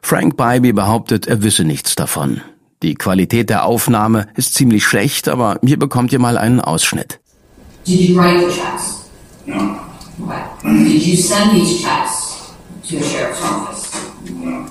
Frank 0.00 0.38
Bybee 0.38 0.72
behauptet, 0.72 1.26
er 1.26 1.42
wisse 1.42 1.64
nichts 1.64 1.96
davon. 1.96 2.40
Die 2.82 2.94
Qualität 2.94 3.50
der 3.50 3.66
Aufnahme 3.66 4.28
ist 4.36 4.54
ziemlich 4.54 4.86
schlecht, 4.86 5.28
aber 5.28 5.58
hier 5.62 5.78
bekommt 5.78 6.12
ihr 6.12 6.18
mal 6.18 6.38
einen 6.38 6.62
Ausschnitt. 6.62 7.20
Did 7.86 8.00
you 8.08 8.18
write 8.18 8.40
the 8.40 8.54
checks? 8.54 9.10
No. 9.44 9.80
Okay. 10.18 10.84
Did 10.84 11.02
you 11.02 11.16
send 11.16 11.52
these 11.52 11.82
checks 11.82 12.54
to 12.88 12.96
a 12.96 13.02
sheriff's 13.02 13.42
office? 13.42 13.92
No. 14.30 14.64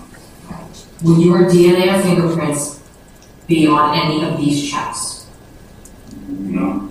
Will 1.03 1.23
your 1.23 1.47
DNA 1.47 1.93
or 1.93 1.99
fingerprints 2.01 2.79
be 3.47 3.67
on 3.67 3.93
any 3.93 4.25
of 4.25 4.39
these 4.39 4.71
checks? 4.71 5.27
No. 6.27 6.89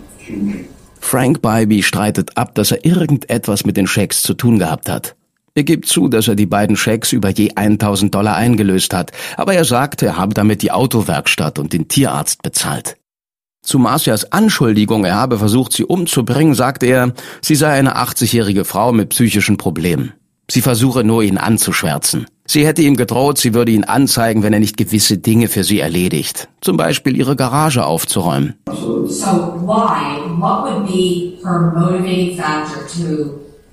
Frank 1.04 1.42
Bybee 1.42 1.82
streitet 1.82 2.38
ab, 2.38 2.54
dass 2.54 2.73
er 2.73 2.84
irgendetwas 2.84 3.66
mit 3.66 3.76
den 3.76 3.87
Schecks 3.87 4.23
zu 4.23 4.32
tun 4.32 4.58
gehabt 4.58 4.88
hat. 4.88 5.14
Er 5.54 5.62
gibt 5.62 5.87
zu, 5.87 6.08
dass 6.08 6.28
er 6.28 6.34
die 6.34 6.46
beiden 6.46 6.76
Schecks 6.76 7.12
über 7.12 7.28
je 7.28 7.52
1000 7.54 8.12
Dollar 8.12 8.37
eingelöst 8.37 8.94
hat, 8.94 9.12
aber 9.37 9.52
er 9.52 9.64
sagt, 9.64 10.02
er 10.02 10.16
habe 10.16 10.32
damit 10.32 10.62
die 10.62 10.73
Autowerkstatt 10.73 11.58
und 11.58 11.75
den 11.75 11.88
Tierarzt 11.88 12.42
bezahlt. 12.42 12.96
Zu 13.62 13.78
Marcias 13.78 14.32
Anschuldigung, 14.32 15.04
er 15.04 15.14
habe 15.14 15.38
versucht, 15.38 15.75
sie 15.75 15.84
umzubringen, 15.84 16.54
sagte 16.54 16.87
er, 16.87 17.12
sie 17.42 17.54
sei 17.54 17.73
eine 17.73 17.96
80-jährige 17.99 18.64
Frau 18.64 18.90
mit 18.92 19.11
psychischen 19.11 19.58
Problemen. 19.58 20.14
Sie 20.50 20.62
versuche 20.62 21.04
nur, 21.04 21.23
ihn 21.23 21.38
anzuschwärzen. 21.38 22.26
Sie 22.46 22.66
hätte 22.66 22.82
ihm 22.82 22.96
gedroht, 22.96 23.38
sie 23.38 23.54
würde 23.54 23.72
ihn 23.72 23.84
anzeigen, 23.84 24.42
wenn 24.42 24.52
er 24.52 24.60
nicht 24.60 24.76
gewisse 24.76 25.16
Dinge 25.16 25.48
für 25.48 25.64
sie 25.64 25.80
erledigt. 25.80 26.48
Zum 26.60 26.76
Beispiel 26.76 27.16
ihre 27.16 27.36
Garage 27.36 27.84
aufzuräumen. 27.84 28.54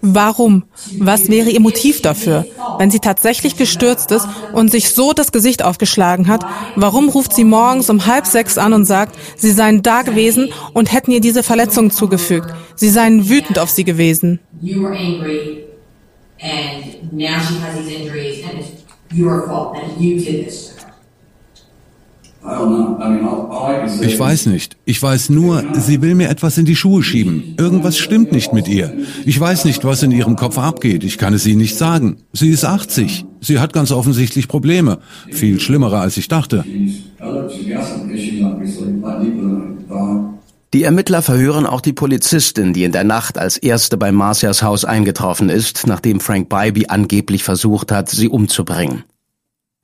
Warum? 0.04 0.64
Was 0.98 1.30
wäre 1.30 1.50
ihr 1.52 1.60
Motiv 1.60 2.02
dafür? 2.02 2.46
Wenn 2.80 2.90
sie 2.90 3.00
tatsächlich 3.00 3.56
gestürzt 3.56 4.12
ist 4.12 4.28
und 4.52 4.72
sich 4.72 4.90
so 4.90 5.14
das 5.14 5.32
Gesicht 5.32 5.64
aufgeschlagen 5.64 6.28
hat, 6.28 6.44
warum 6.76 7.10
ruft 7.10 7.34
sie 7.34 7.44
morgens 7.44 7.90
um 7.90 8.08
halb 8.08 8.26
sechs 8.26 8.58
an 8.58 8.74
und 8.74 8.86
sagt, 8.86 9.16
sie 9.36 9.52
seien 9.52 9.84
da 9.84 10.02
gewesen 10.02 10.50
und 10.74 10.92
hätten 10.92 11.12
ihr 11.12 11.22
diese 11.22 11.44
Verletzung 11.44 11.92
zugefügt? 11.92 12.50
Sie 12.76 12.90
seien 12.90 13.30
wütend 13.30 13.60
auf 13.60 13.70
sie 13.70 13.84
gewesen. 13.84 14.40
And 16.42 17.14
now 17.14 17.40
she 17.40 17.56
has 17.60 17.78
these 17.78 18.02
injuries 18.02 18.44
and 18.44 18.60
it's 18.60 18.84
your 19.14 19.48
fault 19.48 19.76
that 19.76 20.00
you 20.00 20.20
did 20.20 20.46
this 20.46 20.72
ich 24.02 24.20
weiß 24.20 24.48
nicht. 24.48 24.76
Ich 24.86 25.02
weiß 25.02 25.30
nur, 25.30 25.64
sie 25.74 26.02
will 26.02 26.16
mir 26.16 26.30
etwas 26.30 26.58
in 26.58 26.66
die 26.66 26.76
Schuhe 26.76 27.04
schieben. 27.04 27.54
Irgendwas 27.58 28.00
stimmt 28.00 28.32
nicht 28.32 28.52
mit 28.52 28.68
ihr. 28.68 28.94
Ich 29.26 29.40
weiß 29.40 29.66
nicht, 29.66 29.86
was 29.86 30.02
in 30.02 30.12
ihrem 30.12 30.36
Kopf 30.36 30.58
abgeht. 30.58 31.04
Ich 31.04 31.20
kann 31.20 31.36
es 31.36 31.46
Ihnen 31.46 31.60
nicht 31.60 31.78
sagen. 31.78 32.18
Sie 32.34 32.50
ist 32.50 32.66
80. 32.66 33.26
Sie 33.42 33.60
hat 33.60 33.74
ganz 33.74 33.92
offensichtlich 33.92 34.48
Probleme. 34.48 34.98
Viel 35.30 35.60
schlimmere, 35.60 36.00
als 36.00 36.18
ich 36.18 36.28
dachte. 36.28 36.66
Die 40.74 40.84
Ermittler 40.84 41.22
verhören 41.22 41.66
auch 41.66 41.82
die 41.82 41.92
Polizistin, 41.92 42.72
die 42.72 42.86
in 42.86 42.94
der 42.94 43.04
Nacht 43.04 43.38
als 43.38 43.58
erste 43.58 43.98
bei 43.98 44.14
Marcias 44.14 44.64
Haus 44.64 44.86
eingetroffen 44.86 45.50
ist, 45.50 45.86
nachdem 45.86 46.22
Frank 46.22 46.48
Bybee 46.48 46.88
angeblich 46.88 47.44
versucht 47.44 47.92
hat, 47.92 48.10
sie 48.10 48.30
umzubringen. 48.30 49.04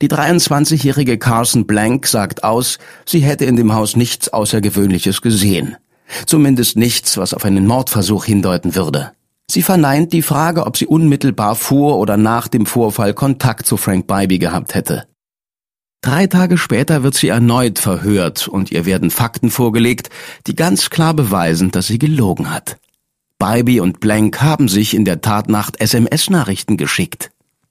Die 0.00 0.08
23-jährige 0.08 1.18
Carson 1.18 1.66
Blank 1.66 2.06
sagt 2.06 2.42
aus, 2.42 2.78
sie 3.04 3.20
hätte 3.20 3.44
in 3.44 3.56
dem 3.56 3.74
Haus 3.74 3.96
nichts 3.96 4.32
Außergewöhnliches 4.32 5.20
gesehen. 5.20 5.76
Zumindest 6.24 6.76
nichts, 6.76 7.18
was 7.18 7.34
auf 7.34 7.44
einen 7.44 7.66
Mordversuch 7.66 8.24
hindeuten 8.24 8.74
würde. 8.74 9.12
Sie 9.50 9.62
verneint 9.62 10.14
die 10.14 10.22
Frage, 10.22 10.64
ob 10.66 10.78
sie 10.78 10.86
unmittelbar 10.86 11.54
vor 11.54 11.98
oder 11.98 12.16
nach 12.16 12.48
dem 12.48 12.64
Vorfall 12.64 13.12
Kontakt 13.12 13.66
zu 13.66 13.76
Frank 13.76 14.06
Bybee 14.06 14.38
gehabt 14.38 14.74
hätte. 14.74 15.04
Drei 16.00 16.26
Tage 16.28 16.58
später 16.58 17.02
wird 17.02 17.14
sie 17.14 17.28
erneut 17.28 17.78
verhört 17.78 18.46
und 18.46 18.70
ihr 18.70 18.86
werden 18.86 19.10
Fakten 19.10 19.50
vorgelegt, 19.50 20.10
die 20.46 20.54
ganz 20.54 20.90
klar 20.90 21.12
beweisen, 21.12 21.70
dass 21.70 21.88
sie 21.88 21.98
gelogen 21.98 22.50
hat. 22.50 22.78
Bybee 23.38 23.80
und 23.80 24.00
Blank 24.00 24.40
haben 24.40 24.68
sich 24.68 24.94
in 24.94 25.04
der 25.04 25.20
Tatnacht 25.20 25.80
SMS-Nachrichten 25.80 26.76
geschickt. 26.76 27.30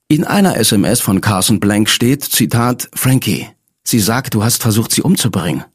In 0.10 0.24
einer 0.24 0.58
SMS 0.58 1.02
von 1.02 1.20
Carson 1.20 1.60
Blank 1.60 1.90
steht, 1.90 2.24
Zitat, 2.24 2.90
Frankie, 2.94 3.48
sie 3.84 4.00
sagt, 4.00 4.34
du 4.34 4.44
hast 4.44 4.62
versucht, 4.62 4.92
sie 4.92 5.02
umzubringen. 5.02 5.66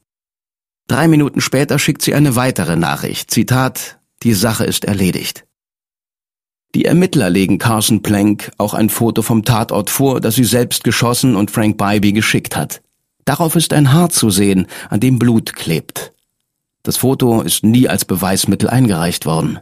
Drei 0.88 1.09
Minuten 1.09 1.40
später 1.40 1.78
schickt 1.78 2.02
sie 2.02 2.14
eine 2.14 2.37
weitere 2.37 2.76
Nachricht. 2.76 3.30
Zitat, 3.30 3.99
die 4.23 4.35
Sache 4.35 4.64
ist 4.64 4.85
erledigt. 4.85 5.44
Die 6.74 6.86
Ermittler 6.86 7.28
legen 7.28 7.58
Carson 7.58 8.02
Plank 8.02 8.50
auch 8.56 8.72
ein 8.72 8.88
Foto 8.88 9.20
vom 9.20 9.44
Tatort 9.44 9.90
vor, 9.90 10.20
das 10.20 10.36
sie 10.36 10.44
selbst 10.44 10.84
geschossen 10.84 11.36
und 11.36 11.50
Frank 11.50 11.76
Bybee 11.76 12.12
geschickt 12.12 12.56
hat. 12.56 12.80
Darauf 13.26 13.56
ist 13.56 13.72
ein 13.72 13.92
Haar 13.92 14.08
zu 14.08 14.30
sehen, 14.30 14.66
an 14.88 15.00
dem 15.00 15.18
Blut 15.18 15.54
klebt. 15.54 16.12
Das 16.82 16.96
Foto 16.96 17.42
ist 17.42 17.62
nie 17.62 17.88
als 17.88 18.04
Beweismittel 18.04 18.68
eingereicht 18.68 19.26
worden. 19.26 19.60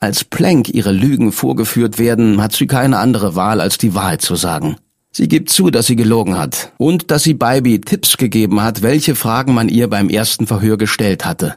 Als 0.00 0.24
Plank 0.24 0.68
ihre 0.68 0.92
Lügen 0.92 1.32
vorgeführt 1.32 1.98
werden, 1.98 2.42
hat 2.42 2.52
sie 2.52 2.66
keine 2.66 2.98
andere 2.98 3.34
Wahl, 3.36 3.60
als 3.60 3.78
die 3.78 3.94
Wahrheit 3.94 4.22
zu 4.22 4.36
sagen. 4.36 4.76
Sie 5.10 5.28
gibt 5.28 5.50
zu, 5.50 5.70
dass 5.70 5.86
sie 5.86 5.96
gelogen 5.96 6.36
hat 6.36 6.72
und 6.78 7.10
dass 7.10 7.22
sie 7.22 7.34
Bybee 7.34 7.78
Tipps 7.78 8.16
gegeben 8.16 8.60
hat, 8.60 8.82
welche 8.82 9.14
Fragen 9.14 9.54
man 9.54 9.68
ihr 9.68 9.88
beim 9.88 10.08
ersten 10.08 10.46
Verhör 10.46 10.76
gestellt 10.76 11.24
hatte. 11.24 11.56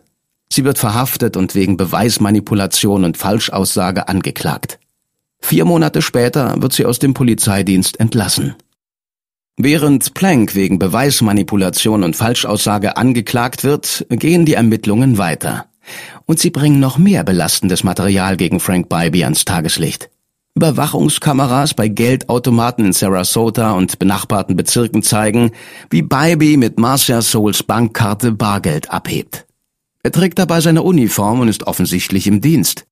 Sie 0.52 0.66
wird 0.66 0.78
verhaftet 0.78 1.38
und 1.38 1.56
wegen 1.56 1.78
Beweismanipulation 1.78 3.06
und 3.06 3.16
Falschaussage 3.16 4.10
angeklagt. 4.10 4.80
Vier 5.40 5.64
Monate 5.64 6.02
später 6.02 6.62
wird 6.62 6.74
sie 6.74 6.86
aus 6.86 7.00
dem 7.00 7.14
Polizeidienst 7.14 8.02
entlassen. 8.02 8.56
Während 9.56 10.14
Plank 10.14 10.54
wegen 10.54 10.78
Beweismanipulation 10.78 12.04
und 12.04 12.18
Falschaussage 12.18 12.98
angeklagt 12.98 13.64
wird, 13.64 14.06
gehen 14.10 14.46
die 14.46 14.56
Ermittlungen 14.56 15.18
weiter. 15.18 15.68
Und 16.26 16.40
sie 16.40 16.50
bringen 16.50 16.82
noch 16.82 16.98
mehr 16.98 17.24
belastendes 17.24 17.86
Material 17.86 18.36
gegen 18.36 18.60
Frank 18.60 18.90
Bybee 18.90 19.24
ans 19.24 19.46
Tageslicht. 19.46 20.10
Überwachungskameras 20.56 21.76
bei 21.76 21.88
Geldautomaten 21.88 22.88
in 22.88 22.94
Sarasota 22.94 23.72
und 23.72 24.00
benachbarten 24.00 24.58
Bezirken 24.58 25.02
zeigen, 25.02 25.52
wie 25.90 26.02
Bybee 26.02 26.58
mit 26.58 26.78
Marcia 26.78 27.22
Souls 27.22 27.64
Bankkarte 27.64 28.34
Bargeld 28.34 28.92
abhebt. 28.92 29.46
Er 30.04 30.12
trägt 30.12 30.40
dabei 30.40 30.62
seine 30.62 30.84
Uniform 30.84 31.42
und 31.42 31.48
ist 31.48 31.68
offensichtlich 31.68 32.28
im 32.28 32.42
Dienst. 32.42 32.86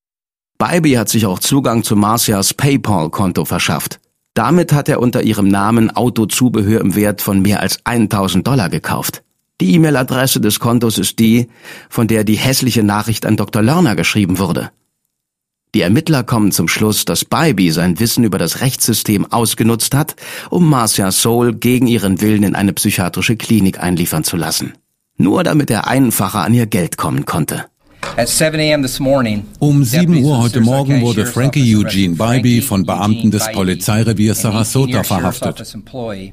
Bybee 0.58 0.98
hat 0.98 1.08
sich 1.08 1.26
auch 1.26 1.38
Zugang 1.38 1.82
zu 1.82 1.96
Marcias 1.96 2.54
PayPal-Konto 2.54 3.44
verschafft. 3.44 3.98
Damit 4.34 4.72
hat 4.72 4.88
er 4.88 5.00
unter 5.00 5.22
ihrem 5.22 5.48
Namen 5.48 5.90
Autozubehör 5.90 6.80
im 6.80 6.94
Wert 6.94 7.20
von 7.20 7.40
mehr 7.40 7.60
als 7.60 7.84
1000 7.84 8.46
Dollar 8.46 8.68
gekauft. 8.68 9.24
Die 9.60 9.74
E-Mail-Adresse 9.74 10.40
des 10.40 10.60
Kontos 10.60 10.98
ist 10.98 11.18
die, 11.18 11.48
von 11.88 12.08
der 12.08 12.24
die 12.24 12.36
hässliche 12.36 12.82
Nachricht 12.82 13.26
an 13.26 13.36
Dr. 13.36 13.62
Lerner 13.62 13.96
geschrieben 13.96 14.38
wurde. 14.38 14.70
Die 15.74 15.82
Ermittler 15.82 16.24
kommen 16.24 16.50
zum 16.50 16.66
Schluss, 16.66 17.04
dass 17.04 17.24
Bybee 17.24 17.70
sein 17.70 18.00
Wissen 18.00 18.24
über 18.24 18.38
das 18.38 18.60
Rechtssystem 18.60 19.30
ausgenutzt 19.30 19.94
hat, 19.94 20.16
um 20.48 20.68
Marcia 20.68 21.12
Soul 21.12 21.54
gegen 21.54 21.86
ihren 21.86 22.20
Willen 22.20 22.42
in 22.42 22.54
eine 22.54 22.72
psychiatrische 22.72 23.36
Klinik 23.36 23.80
einliefern 23.80 24.24
zu 24.24 24.36
lassen. 24.36 24.72
Nur 25.20 25.44
damit 25.44 25.70
er 25.70 25.86
einfacher 25.86 26.40
an 26.44 26.54
ihr 26.54 26.64
Geld 26.64 26.96
kommen 26.96 27.26
konnte. 27.26 27.66
Um 29.58 29.84
7 29.84 30.24
Uhr 30.24 30.38
heute 30.38 30.60
Morgen 30.62 31.02
wurde 31.02 31.26
Frankie 31.26 31.76
Eugene 31.76 32.16
Bybee 32.16 32.62
von 32.62 32.86
Beamten 32.86 33.30
des 33.30 33.52
Polizeireviers 33.52 34.40
Sarasota 34.40 35.02
verhaftet. 35.02 35.76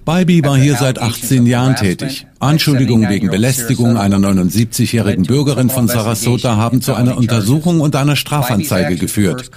Bybee 0.06 0.42
war 0.42 0.58
hier 0.58 0.78
seit 0.78 1.00
18 1.00 1.46
Jahren 1.46 1.76
tätig. 1.76 2.28
Anschuldigungen 2.40 3.10
wegen 3.10 3.30
Belästigung 3.30 3.98
einer 3.98 4.18
79-jährigen 4.18 5.26
Bürgerin 5.26 5.70
von 5.70 5.88
Sarasota 5.88 6.56
haben 6.56 6.82
zu 6.82 6.94
einer 6.94 7.18
Untersuchung 7.18 7.80
und 7.82 7.96
einer 7.96 8.16
Strafanzeige 8.16 8.96
geführt. 8.96 9.50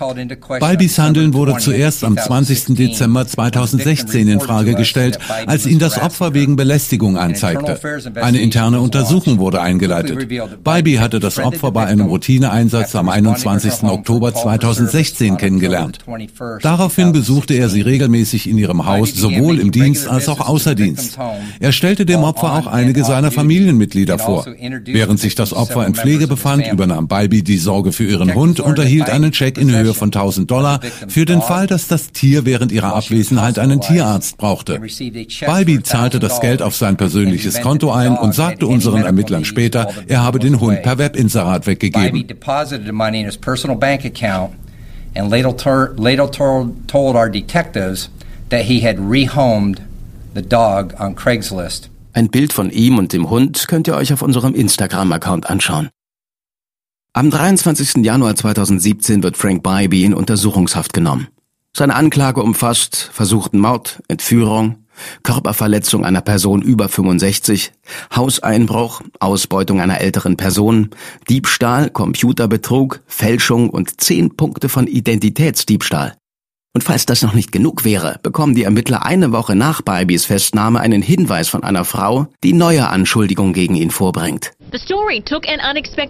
Bybees 0.61 0.99
Handeln 0.99 1.35
wurde 1.35 1.57
zuerst 1.59 2.05
am 2.05 2.17
20. 2.17 2.77
Dezember 2.77 3.27
2016 3.27 4.29
in 4.29 4.41
Frage 4.41 4.75
gestellt, 4.75 5.19
als 5.47 5.67
ihn 5.67 5.79
das 5.79 6.01
Opfer 6.01 6.35
wegen 6.35 6.57
Belästigung 6.57 7.19
anzeigte. 7.19 7.79
Eine 8.17 8.41
interne 8.41 8.81
Untersuchung 8.81 9.39
wurde 9.39 9.61
eingeleitet. 9.61 10.29
Bybee 10.65 10.99
hatte 10.99 11.21
das 11.21 11.39
Opfer 11.39 11.73
bei 11.73 11.87
einem 11.87 12.07
Routineeinsatz 12.07 12.95
am 12.97 13.09
21. 13.09 13.85
Oktober 13.85 14.35
2016 14.35 15.37
kennengelernt. 15.37 15.99
Daraufhin 16.63 17.13
besuchte 17.13 17.55
er 17.55 17.69
sie 17.69 17.83
regelmäßig 17.83 18.49
in 18.49 18.57
ihrem 18.59 18.87
Haus, 18.87 19.15
sowohl 19.15 19.59
im 19.59 19.71
Dienst 19.71 20.09
als 20.09 20.29
auch 20.29 20.41
außer 20.41 20.75
Dienst. 20.75 21.19
Er 21.59 21.73
stellte 21.73 22.07
dem 22.07 22.23
Opfer 22.23 22.55
auch 22.55 22.70
einige 22.73 23.05
seiner 23.05 23.31
Familienmitglieder 23.31 24.19
vor. 24.19 24.47
Während 24.85 25.21
sich 25.21 25.35
das 25.35 25.53
Opfer 25.53 25.87
in 25.87 25.95
Pflege 25.95 26.27
befand, 26.27 26.67
übernahm 26.67 27.09
Bybee 27.09 27.43
die 27.43 27.59
Sorge 27.59 27.93
für 27.93 28.05
ihren 28.05 28.35
Hund 28.35 28.61
und 28.61 28.79
erhielt 28.79 29.11
einen 29.11 29.33
Scheck 29.33 29.59
in 29.59 29.75
Höhe 29.75 29.95
von 29.95 30.09
1000 30.09 30.51
Dollar 30.51 30.81
für 31.09 31.25
den 31.25 31.43
Fall, 31.43 31.67
dass 31.67 31.89
das 31.89 32.13
Tier 32.13 32.45
während 32.45 32.73
ihrer 32.73 32.95
Abwesenheit 32.95 33.59
einen 33.59 33.81
Tierarzt 33.81 34.37
brauchte. 34.37 34.79
Bybee 34.79 35.83
zahlte 35.83 36.19
das 36.19 36.41
Geld 36.41 36.63
auf 36.63 36.77
sein 36.77 36.97
persönliches 36.97 37.61
Konto 37.61 37.93
ein 37.93 38.17
und 38.17 38.35
sagte 38.35 38.67
unseren 38.67 39.03
Ermittlern 39.03 39.45
später, 39.45 39.89
er 40.07 40.23
habe 40.23 40.39
den 40.39 40.61
Hund 40.61 40.83
per 40.83 40.99
Webinserat 40.99 41.67
weggegeben. 41.67 42.25
and 45.15 45.31
later, 45.31 45.95
later 45.97 46.27
told, 46.27 46.89
told 46.89 47.17
our 47.17 47.29
detectives 47.29 48.09
that 48.49 48.67
he 48.67 48.81
had 48.81 48.99
rehomed 48.99 49.83
the 50.35 50.43
dog 50.43 50.95
on 50.99 51.15
Craigslist. 51.15 51.89
Ein 52.13 52.29
Bild 52.29 52.53
von 52.53 52.71
ihm 52.71 52.99
und 52.99 53.13
dem 53.13 53.31
Hund 53.31 53.69
könnt 53.69 53.87
ihr 53.87 53.95
euch 53.95 54.13
auf 54.13 54.23
unserem 54.23 54.55
Instagram-Account 54.55 55.49
anschauen. 55.49 55.91
Am 57.13 57.31
23. 57.31 58.05
Januar 58.05 58.35
2017 58.35 59.23
wird 59.23 59.37
Frank 59.37 59.63
Bybee 59.63 60.05
in 60.05 60.15
Untersuchungshaft 60.15 60.93
genommen. 60.93 61.29
Seine 61.77 61.95
Anklage 61.95 62.43
umfasst 62.43 63.11
versuchten 63.13 63.61
Mord, 63.61 64.03
Entführung, 64.09 64.87
Körperverletzung 65.23 66.05
einer 66.05 66.21
Person 66.21 66.63
über 66.63 66.89
65, 66.89 67.73
Hauseinbruch, 68.15 69.03
Ausbeutung 69.21 69.81
einer 69.81 70.01
älteren 70.01 70.37
Person, 70.37 70.91
Diebstahl, 71.29 71.91
Computerbetrug, 71.91 73.03
Fälschung 73.07 73.71
und 73.71 74.01
zehn 74.01 74.37
Punkte 74.37 74.69
von 74.69 74.89
Identitätsdiebstahl. 74.89 76.20
Und 76.73 76.85
falls 76.85 77.05
das 77.05 77.23
noch 77.23 77.35
nicht 77.35 77.51
genug 77.51 77.85
wäre, 77.85 78.21
bekommen 78.23 78.55
die 78.55 78.63
Ermittler 78.63 79.05
eine 79.05 79.33
Woche 79.33 79.57
nach 79.57 79.83
Bybys 79.83 80.27
Festnahme 80.27 80.81
einen 80.81 81.03
Hinweis 81.03 81.49
von 81.49 81.65
einer 81.65 81.85
Frau, 81.85 82.29
die 82.45 82.53
neue 82.53 82.89
Anschuldigungen 82.89 83.53
gegen 83.53 83.75
ihn 83.75 83.91
vorbringt. 83.91 84.53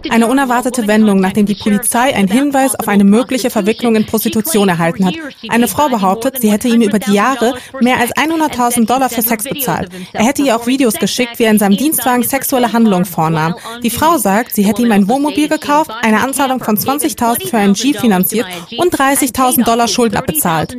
Eine 0.09 0.27
unerwartete 0.27 0.87
Wendung, 0.87 1.19
nachdem 1.19 1.45
die 1.45 1.55
Polizei 1.55 2.13
einen 2.15 2.27
Hinweis 2.27 2.75
auf 2.75 2.87
eine 2.87 3.03
mögliche 3.03 3.49
Verwicklung 3.49 3.95
in 3.95 4.05
Prostitution 4.05 4.69
erhalten 4.69 5.05
hat. 5.05 5.15
Eine 5.49 5.67
Frau 5.67 5.89
behauptet, 5.89 6.41
sie 6.41 6.51
hätte 6.51 6.67
ihm 6.67 6.81
über 6.81 6.99
die 6.99 7.13
Jahre 7.13 7.55
mehr 7.79 7.99
als 7.99 8.11
100.000 8.15 8.85
Dollar 8.85 9.09
für 9.09 9.21
Sex 9.21 9.45
bezahlt. 9.45 9.89
Er 10.13 10.25
hätte 10.25 10.41
ihr 10.41 10.55
auch 10.55 10.67
Videos 10.67 10.95
geschickt, 10.95 11.39
wie 11.39 11.43
er 11.43 11.51
in 11.51 11.59
seinem 11.59 11.77
Dienstwagen 11.77 12.23
sexuelle 12.23 12.73
Handlungen 12.73 13.05
vornahm. 13.05 13.55
Die 13.83 13.89
Frau 13.89 14.17
sagt, 14.17 14.53
sie 14.53 14.63
hätte 14.63 14.81
ihm 14.81 14.91
ein 14.91 15.07
Wohnmobil 15.07 15.47
gekauft, 15.47 15.91
eine 16.01 16.21
Anzahlung 16.21 16.63
von 16.63 16.77
20.000 16.77 17.47
für 17.49 17.57
ein 17.57 17.73
Jeep 17.73 17.99
finanziert 17.99 18.47
und 18.77 18.93
30.000 18.93 19.63
Dollar 19.63 19.87
Schulden 19.87 20.17
abbezahlt. 20.17 20.77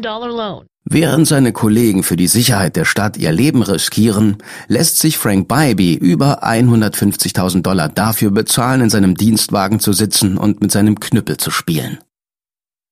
Während 0.85 1.29
seine 1.29 1.53
Kollegen 1.53 2.03
für 2.03 2.17
die 2.17 2.27
Sicherheit 2.27 2.77
der 2.77 2.85
Stadt 2.85 3.17
ihr 3.17 3.31
Leben 3.33 3.63
riskieren, 3.63 4.39
lässt 4.67 4.99
sich 4.99 5.17
Frank 5.17 5.47
Bybee 5.49 5.95
über 5.95 6.45
150.000 6.45 7.63
Dollar 7.63 7.89
dafür 7.89 8.31
bezahlen, 8.31 8.83
in 8.83 8.91
seinem 8.91 9.17
Dienstwagen 9.17 9.79
zu 9.79 9.93
sitzen 9.93 10.37
und 10.37 10.61
mit 10.61 10.73
seinem 10.73 10.99
Knüppel 10.99 11.37
zu 11.37 11.51
spielen. 11.51 11.99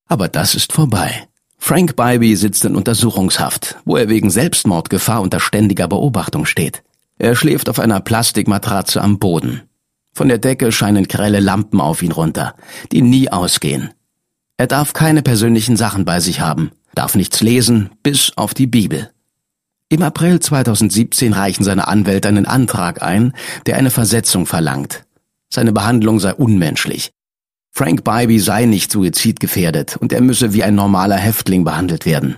Aber 0.06 0.28
das 0.28 0.54
ist 0.54 0.72
vorbei. 0.72 1.28
Frank 1.58 1.94
Bybee 1.96 2.36
sitzt 2.36 2.64
in 2.64 2.74
Untersuchungshaft, 2.74 3.76
wo 3.84 3.96
er 3.96 4.08
wegen 4.08 4.30
Selbstmordgefahr 4.30 5.20
unter 5.20 5.40
ständiger 5.40 5.88
Beobachtung 5.88 6.46
steht. 6.46 6.82
Er 7.18 7.36
schläft 7.36 7.68
auf 7.68 7.78
einer 7.78 8.00
Plastikmatratze 8.00 9.02
am 9.02 9.18
Boden. 9.18 9.62
Von 10.14 10.28
der 10.28 10.38
Decke 10.38 10.72
scheinen 10.72 11.06
grelle 11.06 11.40
Lampen 11.40 11.80
auf 11.80 12.02
ihn 12.02 12.12
runter, 12.12 12.54
die 12.92 13.02
nie 13.02 13.30
ausgehen. 13.30 13.90
Er 14.56 14.66
darf 14.66 14.94
keine 14.94 15.22
persönlichen 15.22 15.76
Sachen 15.76 16.04
bei 16.04 16.20
sich 16.20 16.40
haben, 16.40 16.72
darf 16.94 17.14
nichts 17.14 17.40
lesen, 17.40 17.90
bis 18.02 18.32
auf 18.36 18.54
die 18.54 18.66
Bibel. 18.66 19.10
Im 19.88 20.02
April 20.02 20.38
2017 20.38 21.32
reichen 21.32 21.64
seine 21.64 21.88
Anwälte 21.88 22.28
einen 22.28 22.46
Antrag 22.46 23.02
ein, 23.02 23.32
der 23.66 23.76
eine 23.76 23.90
Versetzung 23.90 24.46
verlangt. 24.46 25.04
Seine 25.52 25.72
Behandlung 25.72 26.20
sei 26.20 26.32
unmenschlich. 26.32 27.10
Frank 27.72 28.04
Bybee 28.04 28.38
sei 28.38 28.66
nicht 28.66 28.92
suizidgefährdet 28.92 29.96
und 29.96 30.12
er 30.12 30.20
müsse 30.20 30.52
wie 30.52 30.62
ein 30.62 30.74
normaler 30.74 31.16
Häftling 31.16 31.64
behandelt 31.64 32.06
werden. 32.06 32.36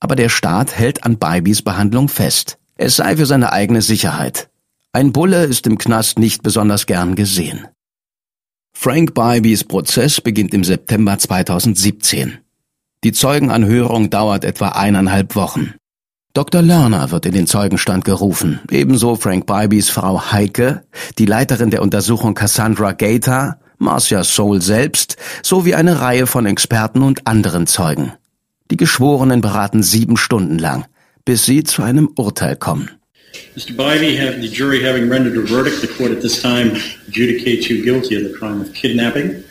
Aber 0.00 0.16
der 0.16 0.30
Staat 0.30 0.76
hält 0.76 1.04
an 1.04 1.18
Bybees 1.18 1.62
Behandlung 1.62 2.08
fest. 2.08 2.58
Es 2.76 2.96
sei 2.96 3.16
für 3.16 3.26
seine 3.26 3.52
eigene 3.52 3.82
Sicherheit. 3.82 4.48
Ein 4.92 5.12
Bulle 5.12 5.44
ist 5.44 5.66
im 5.66 5.76
Knast 5.76 6.18
nicht 6.18 6.42
besonders 6.42 6.86
gern 6.86 7.14
gesehen. 7.14 7.68
Frank 8.72 9.12
Bybees 9.14 9.64
Prozess 9.64 10.20
beginnt 10.20 10.54
im 10.54 10.64
September 10.64 11.18
2017. 11.18 12.38
Die 13.02 13.12
Zeugenanhörung 13.12 14.10
dauert 14.10 14.44
etwa 14.44 14.68
eineinhalb 14.68 15.34
Wochen. 15.34 15.72
Dr. 16.34 16.60
Lerner 16.60 17.10
wird 17.10 17.24
in 17.24 17.32
den 17.32 17.46
Zeugenstand 17.46 18.04
gerufen, 18.04 18.60
ebenso 18.70 19.16
Frank 19.16 19.46
Bybys 19.46 19.88
Frau 19.88 20.30
Heike, 20.30 20.84
die 21.18 21.24
Leiterin 21.24 21.70
der 21.70 21.80
Untersuchung 21.80 22.34
Cassandra 22.34 22.92
Gator, 22.92 23.56
Marcia 23.78 24.22
Soul 24.22 24.60
selbst, 24.60 25.16
sowie 25.42 25.74
eine 25.74 26.02
Reihe 26.02 26.26
von 26.26 26.44
Experten 26.44 27.00
und 27.00 27.26
anderen 27.26 27.66
Zeugen. 27.66 28.12
Die 28.70 28.76
Geschworenen 28.76 29.40
beraten 29.40 29.82
sieben 29.82 30.18
Stunden 30.18 30.58
lang, 30.58 30.84
bis 31.24 31.46
sie 31.46 31.64
zu 31.64 31.82
einem 31.82 32.10
Urteil 32.16 32.56
kommen. 32.56 32.90
Mr. 33.56 33.72
Bybee, 33.72 34.18
have 34.18 34.42
the 34.42 34.48
jury 34.48 34.82
having 34.82 35.08
rendered 35.08 35.38
a 35.38 35.46
verdict, 35.46 35.80
the 35.80 35.86
court 35.86 36.12
at 36.12 36.20
this 36.20 36.42
time 36.42 36.76
adjudicates 37.08 37.70
you 37.70 37.82
guilty 37.82 38.16
of 38.16 38.30
the 38.30 38.38
crime 38.38 38.60
of 38.60 38.70
kidnapping. 38.74 39.42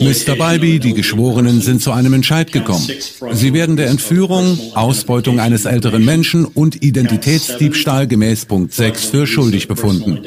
Mr. 0.00 0.36
Bybee, 0.36 0.78
die 0.78 0.94
Geschworenen 0.94 1.60
sind 1.60 1.82
zu 1.82 1.92
einem 1.92 2.14
Entscheid 2.14 2.50
gekommen. 2.50 2.88
Sie 3.32 3.52
werden 3.52 3.76
der 3.76 3.88
Entführung, 3.88 4.58
Ausbeutung 4.74 5.38
eines 5.38 5.66
älteren 5.66 6.04
Menschen 6.04 6.46
und 6.46 6.82
Identitätsdiebstahl 6.82 8.06
gemäß 8.06 8.46
Punkt 8.46 8.72
6 8.72 9.04
für 9.06 9.26
schuldig 9.26 9.68
befunden. 9.68 10.20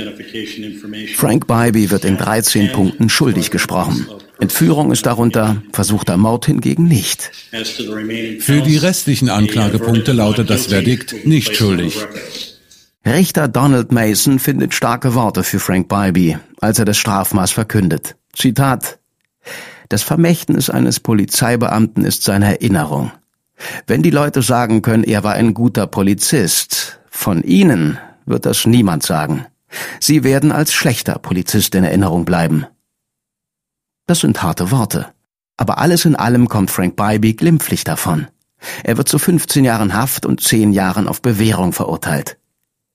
Frank 1.15 1.47
Bybee 1.47 1.89
wird 1.89 2.05
in 2.05 2.17
13 2.17 2.71
Punkten 2.71 3.09
schuldig 3.09 3.49
gesprochen. 3.49 4.05
Entführung 4.39 4.91
ist 4.91 5.05
darunter, 5.05 5.63
versuchter 5.73 6.15
Mord 6.15 6.45
hingegen 6.45 6.87
nicht. 6.87 7.31
Für 8.39 8.61
die 8.61 8.77
restlichen 8.77 9.29
Anklagepunkte 9.29 10.11
lautet 10.11 10.49
das 10.49 10.67
Verdikt 10.67 11.25
nicht 11.25 11.55
schuldig. 11.55 11.97
Richter 13.05 13.47
Donald 13.47 13.91
Mason 13.91 14.39
findet 14.39 14.73
starke 14.73 15.15
Worte 15.15 15.43
für 15.43 15.59
Frank 15.59 15.87
Bybee, 15.87 16.37
als 16.61 16.79
er 16.79 16.85
das 16.85 16.97
Strafmaß 16.97 17.51
verkündet. 17.51 18.15
Zitat 18.33 18.99
das 19.89 20.03
Vermächtnis 20.03 20.69
eines 20.69 20.99
Polizeibeamten 20.99 22.05
ist 22.05 22.23
seine 22.23 22.59
Erinnerung. 22.59 23.11
Wenn 23.87 24.03
die 24.03 24.11
Leute 24.11 24.41
sagen 24.41 24.81
können, 24.81 25.03
er 25.03 25.23
war 25.23 25.33
ein 25.33 25.53
guter 25.53 25.87
Polizist, 25.87 26.99
von 27.09 27.43
Ihnen 27.43 27.97
wird 28.25 28.45
das 28.45 28.65
niemand 28.65 29.03
sagen. 29.03 29.45
Sie 29.99 30.23
werden 30.23 30.51
als 30.51 30.73
schlechter 30.73 31.19
Polizist 31.19 31.75
in 31.75 31.83
Erinnerung 31.83 32.25
bleiben. 32.25 32.65
Das 34.07 34.21
sind 34.21 34.41
harte 34.41 34.71
Worte. 34.71 35.07
Aber 35.57 35.77
alles 35.77 36.05
in 36.05 36.15
allem 36.15 36.47
kommt 36.47 36.71
Frank 36.71 36.95
Bybee 36.95 37.33
glimpflich 37.33 37.83
davon. 37.83 38.27
Er 38.83 38.97
wird 38.97 39.09
zu 39.09 39.19
15 39.19 39.65
Jahren 39.65 39.93
Haft 39.93 40.25
und 40.25 40.41
10 40.41 40.73
Jahren 40.73 41.07
auf 41.07 41.21
Bewährung 41.21 41.73
verurteilt. 41.73 42.37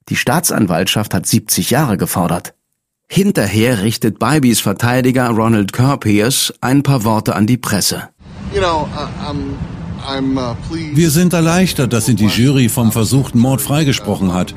Die 0.09 0.17
Staatsanwaltschaft 0.17 1.15
hat 1.15 1.27
70 1.27 1.71
Jahre 1.71 1.97
gefordert. 1.97 2.55
Hinterher 3.09 3.83
richtet 3.83 4.19
Bybees 4.19 4.61
Verteidiger 4.61 5.29
Ronald 5.29 5.73
Kerr-Pierce 5.73 6.55
ein 6.61 6.83
paar 6.83 7.05
Worte 7.05 7.37
an 7.37 7.47
die 7.47 7.57
Presse. 7.57 8.09
Uh, 8.55 8.87
Wir 10.95 11.11
sind 11.11 11.33
erleichtert, 11.33 11.93
dass 11.93 12.09
ihn 12.09 12.17
die 12.17 12.27
Jury 12.27 12.69
vom 12.69 12.93
versuchten 12.93 13.39
Mord 13.39 13.61
freigesprochen 13.61 14.33
hat. 14.33 14.55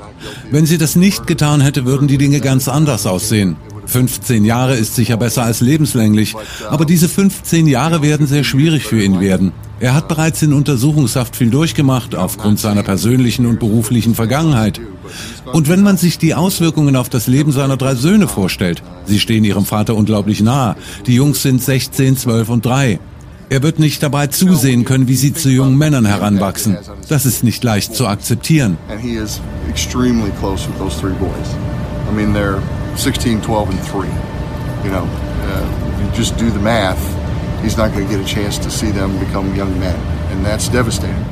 Wenn 0.51 0.65
sie 0.65 0.77
das 0.77 0.95
nicht 0.95 1.27
getan 1.27 1.61
hätte, 1.61 1.85
würden 1.85 2.07
die 2.07 2.17
Dinge 2.17 2.41
ganz 2.41 2.67
anders 2.67 3.05
aussehen. 3.05 3.57
15 3.85 4.43
Jahre 4.43 4.75
ist 4.75 4.95
sicher 4.95 5.17
besser 5.17 5.43
als 5.43 5.61
lebenslänglich, 5.61 6.35
aber 6.69 6.85
diese 6.85 7.07
15 7.07 7.67
Jahre 7.67 8.01
werden 8.01 8.27
sehr 8.27 8.43
schwierig 8.43 8.83
für 8.83 9.01
ihn 9.01 9.19
werden. 9.19 9.53
Er 9.79 9.93
hat 9.93 10.07
bereits 10.07 10.41
in 10.41 10.53
Untersuchungshaft 10.53 11.35
viel 11.35 11.51
durchgemacht 11.51 12.15
aufgrund 12.15 12.59
seiner 12.59 12.81
persönlichen 12.81 13.45
und 13.45 13.59
beruflichen 13.59 14.15
Vergangenheit. 14.15 14.81
Und 15.53 15.69
wenn 15.69 15.83
man 15.83 15.97
sich 15.97 16.17
die 16.17 16.33
Auswirkungen 16.33 16.95
auf 16.95 17.09
das 17.09 17.27
Leben 17.27 17.51
seiner 17.51 17.77
drei 17.77 17.93
Söhne 17.95 18.27
vorstellt, 18.27 18.81
sie 19.05 19.19
stehen 19.19 19.43
ihrem 19.43 19.65
Vater 19.65 19.95
unglaublich 19.95 20.41
nahe. 20.41 20.75
Die 21.05 21.13
Jungs 21.15 21.43
sind 21.43 21.61
16, 21.61 22.17
12 22.17 22.49
und 22.49 22.65
3. 22.65 22.99
Er 23.49 23.63
wird 23.63 23.79
nicht 23.79 24.03
dabei 24.03 24.27
zusehen 24.27 24.83
können, 24.83 25.07
wie 25.07 25.15
sie 25.15 25.33
zu 25.33 25.49
jungen 25.49 25.77
Männern 25.77 26.05
heranwachsen. 26.05 26.77
Das 27.07 27.25
ist 27.25 27.43
nicht 27.43 27.63
leicht 27.63 27.95
zu 27.95 28.07
akzeptieren. 28.07 28.77
16, 32.95 33.43
12 33.43 33.69
and 33.69 33.79
3. 33.91 34.07
You 34.83 34.89
know, 34.89 35.03
uh, 35.03 36.01
you 36.01 36.17
just 36.17 36.35
do 36.37 36.49
the 36.49 36.59
math, 36.59 36.97
he's 37.63 37.77
not 37.77 37.93
going 37.93 38.07
to 38.07 38.13
get 38.13 38.21
a 38.21 38.27
chance 38.27 38.59
to 38.59 38.69
see 38.69 38.91
them 38.91 39.17
become 39.19 39.55
young 39.55 39.77
men. 39.79 39.95
And 40.31 40.45
that's 40.45 40.69
devastating. 40.69 41.25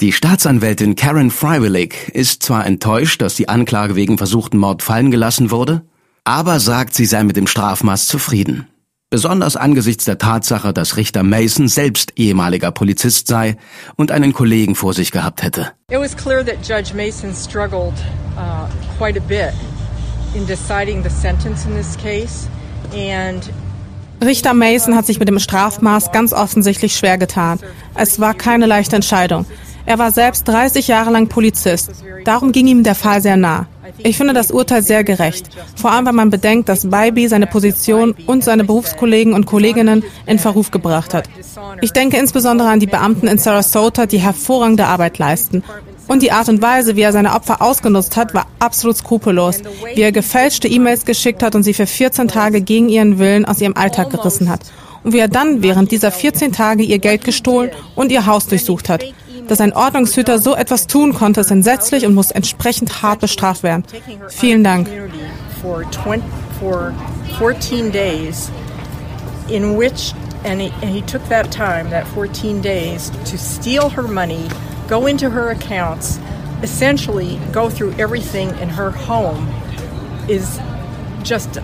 Die 0.00 0.12
Staatsanwältin 0.12 0.96
Karen 0.96 1.30
Freiwillig 1.30 2.10
ist 2.12 2.42
zwar 2.42 2.66
enttäuscht, 2.66 3.22
dass 3.22 3.36
die 3.36 3.48
Anklage 3.48 3.94
wegen 3.94 4.18
versuchten 4.18 4.58
Mord 4.58 4.82
fallen 4.82 5.12
gelassen 5.12 5.52
wurde, 5.52 5.82
aber 6.24 6.58
sagt, 6.58 6.94
sie 6.94 7.06
sei 7.06 7.22
mit 7.22 7.36
dem 7.36 7.46
Strafmaß 7.46 8.08
zufrieden. 8.08 8.66
Besonders 9.10 9.56
angesichts 9.56 10.06
der 10.06 10.18
Tatsache, 10.18 10.72
dass 10.72 10.96
Richter 10.96 11.22
Mason 11.22 11.68
selbst 11.68 12.14
ehemaliger 12.16 12.72
Polizist 12.72 13.28
sei 13.28 13.56
und 13.94 14.10
einen 14.10 14.32
Kollegen 14.32 14.74
vor 14.74 14.94
sich 14.94 15.12
gehabt 15.12 15.42
hätte. 15.42 15.72
It 15.90 15.98
was 15.98 16.16
clear 16.16 16.44
that 16.44 16.66
Judge 16.66 16.94
Mason 16.94 17.32
struggled 17.34 17.94
uh, 18.36 18.66
quite 18.98 19.16
a 19.16 19.22
bit 19.22 19.52
in 20.34 20.46
deciding 20.46 21.04
the 21.04 21.10
sentence 21.10 21.66
in 21.66 21.76
this 21.76 21.96
case 21.96 22.48
and 22.92 23.52
Richter 24.22 24.54
Mason 24.54 24.94
hat 24.94 25.06
sich 25.06 25.18
mit 25.18 25.28
dem 25.28 25.40
Strafmaß 25.40 26.12
ganz 26.12 26.32
offensichtlich 26.32 26.96
schwer 26.96 27.18
getan. 27.18 27.58
Es 27.94 28.20
war 28.20 28.34
keine 28.34 28.66
leichte 28.66 28.96
Entscheidung. 28.96 29.46
Er 29.84 29.98
war 29.98 30.12
selbst 30.12 30.46
30 30.46 30.86
Jahre 30.86 31.10
lang 31.10 31.26
Polizist. 31.26 31.90
Darum 32.24 32.52
ging 32.52 32.68
ihm 32.68 32.84
der 32.84 32.94
Fall 32.94 33.20
sehr 33.20 33.36
nah. 33.36 33.66
Ich 33.98 34.16
finde 34.16 34.32
das 34.32 34.52
Urteil 34.52 34.82
sehr 34.82 35.02
gerecht. 35.02 35.48
Vor 35.74 35.90
allem, 35.90 36.06
wenn 36.06 36.14
man 36.14 36.30
bedenkt, 36.30 36.68
dass 36.68 36.88
Bybee 36.88 37.26
seine 37.26 37.48
Position 37.48 38.14
und 38.26 38.44
seine 38.44 38.62
Berufskollegen 38.62 39.34
und 39.34 39.46
Kolleginnen 39.46 40.04
in 40.26 40.38
Verruf 40.38 40.70
gebracht 40.70 41.14
hat. 41.14 41.28
Ich 41.80 41.92
denke 41.92 42.16
insbesondere 42.16 42.68
an 42.68 42.80
die 42.80 42.86
Beamten 42.86 43.26
in 43.26 43.38
Sarasota, 43.38 44.06
die 44.06 44.18
hervorragende 44.18 44.86
Arbeit 44.86 45.18
leisten. 45.18 45.64
Und 46.08 46.22
die 46.22 46.32
Art 46.32 46.48
und 46.48 46.60
Weise, 46.60 46.96
wie 46.96 47.02
er 47.02 47.12
seine 47.12 47.34
Opfer 47.34 47.62
ausgenutzt 47.62 48.16
hat, 48.16 48.34
war 48.34 48.46
absolut 48.58 48.96
skrupellos. 48.96 49.62
Wie 49.94 50.02
er 50.02 50.12
gefälschte 50.12 50.68
E-Mails 50.68 51.04
geschickt 51.04 51.42
hat 51.42 51.54
und 51.54 51.62
sie 51.62 51.74
für 51.74 51.86
14 51.86 52.28
Tage 52.28 52.60
gegen 52.60 52.88
ihren 52.88 53.18
Willen 53.18 53.44
aus 53.44 53.60
ihrem 53.60 53.76
Alltag 53.76 54.10
gerissen 54.10 54.48
hat. 54.48 54.60
Und 55.04 55.12
wie 55.12 55.18
er 55.18 55.28
dann 55.28 55.62
während 55.62 55.90
dieser 55.90 56.10
14 56.10 56.52
Tage 56.52 56.82
ihr 56.82 56.98
Geld 56.98 57.24
gestohlen 57.24 57.70
und 57.94 58.12
ihr 58.12 58.26
Haus 58.26 58.46
durchsucht 58.46 58.88
hat. 58.88 59.04
Dass 59.48 59.60
ein 59.60 59.72
Ordnungshüter 59.72 60.38
so 60.38 60.54
etwas 60.54 60.86
tun 60.86 61.14
konnte, 61.14 61.40
ist 61.40 61.50
entsetzlich 61.50 62.06
und 62.06 62.14
muss 62.14 62.30
entsprechend 62.30 63.02
hart 63.02 63.20
bestraft 63.20 63.62
werden. 63.62 63.84
Vielen 64.28 64.62
Dank. 64.64 64.88
in 69.48 69.76
which 69.76 70.12
and 70.44 70.60
he, 70.60 70.70
and 70.82 70.90
he 70.90 71.02
took 71.02 71.24
that 71.28 71.50
time, 71.52 71.90
that 71.90 72.06
14 72.08 72.60
days, 72.60 73.10
to 73.26 73.38
steal 73.38 73.88
her 73.90 74.08
money, 74.08 74.48
go 74.88 75.06
into 75.06 75.30
her 75.30 75.50
accounts, 75.50 76.18
essentially 76.62 77.38
go 77.52 77.70
through 77.70 77.92
everything 77.98 78.50
in 78.58 78.68
her 78.68 78.90
home, 78.90 79.48
is 80.28 80.60
just 81.22 81.58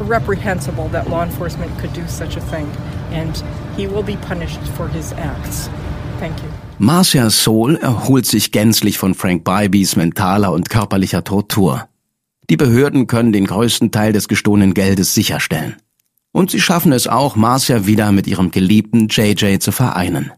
reprehensible 0.00 0.88
that 0.88 1.08
law 1.08 1.22
enforcement 1.22 1.76
could 1.78 1.92
do 1.92 2.06
such 2.08 2.36
a 2.36 2.40
thing. 2.40 2.70
And 3.12 3.42
he 3.76 3.86
will 3.86 4.02
be 4.02 4.16
punished 4.16 4.60
for 4.76 4.88
his 4.88 5.12
acts. 5.12 5.68
Thank 6.18 6.42
you. 6.42 6.48
Marcia 6.78 7.30
Soul 7.30 7.76
erholt 7.76 8.26
sich 8.26 8.50
gänzlich 8.50 8.98
von 8.98 9.14
Frank 9.14 9.44
Bybees 9.44 9.94
mentaler 9.94 10.52
und 10.52 10.70
körperlicher 10.70 11.22
Tortur. 11.22 11.88
Die 12.50 12.56
Behörden 12.56 13.06
können 13.06 13.32
den 13.32 13.46
größten 13.46 13.90
Teil 13.90 14.12
des 14.12 14.28
gestohlenen 14.28 14.74
Geldes 14.74 15.14
sicherstellen. 15.14 15.76
Und 16.32 16.50
sie 16.50 16.60
schaffen 16.60 16.92
es 16.92 17.06
auch, 17.06 17.36
Marcia 17.36 17.86
wieder 17.86 18.10
mit 18.10 18.26
ihrem 18.26 18.50
geliebten 18.50 19.06
JJ 19.08 19.58
zu 19.60 19.70
vereinen. 19.70 20.32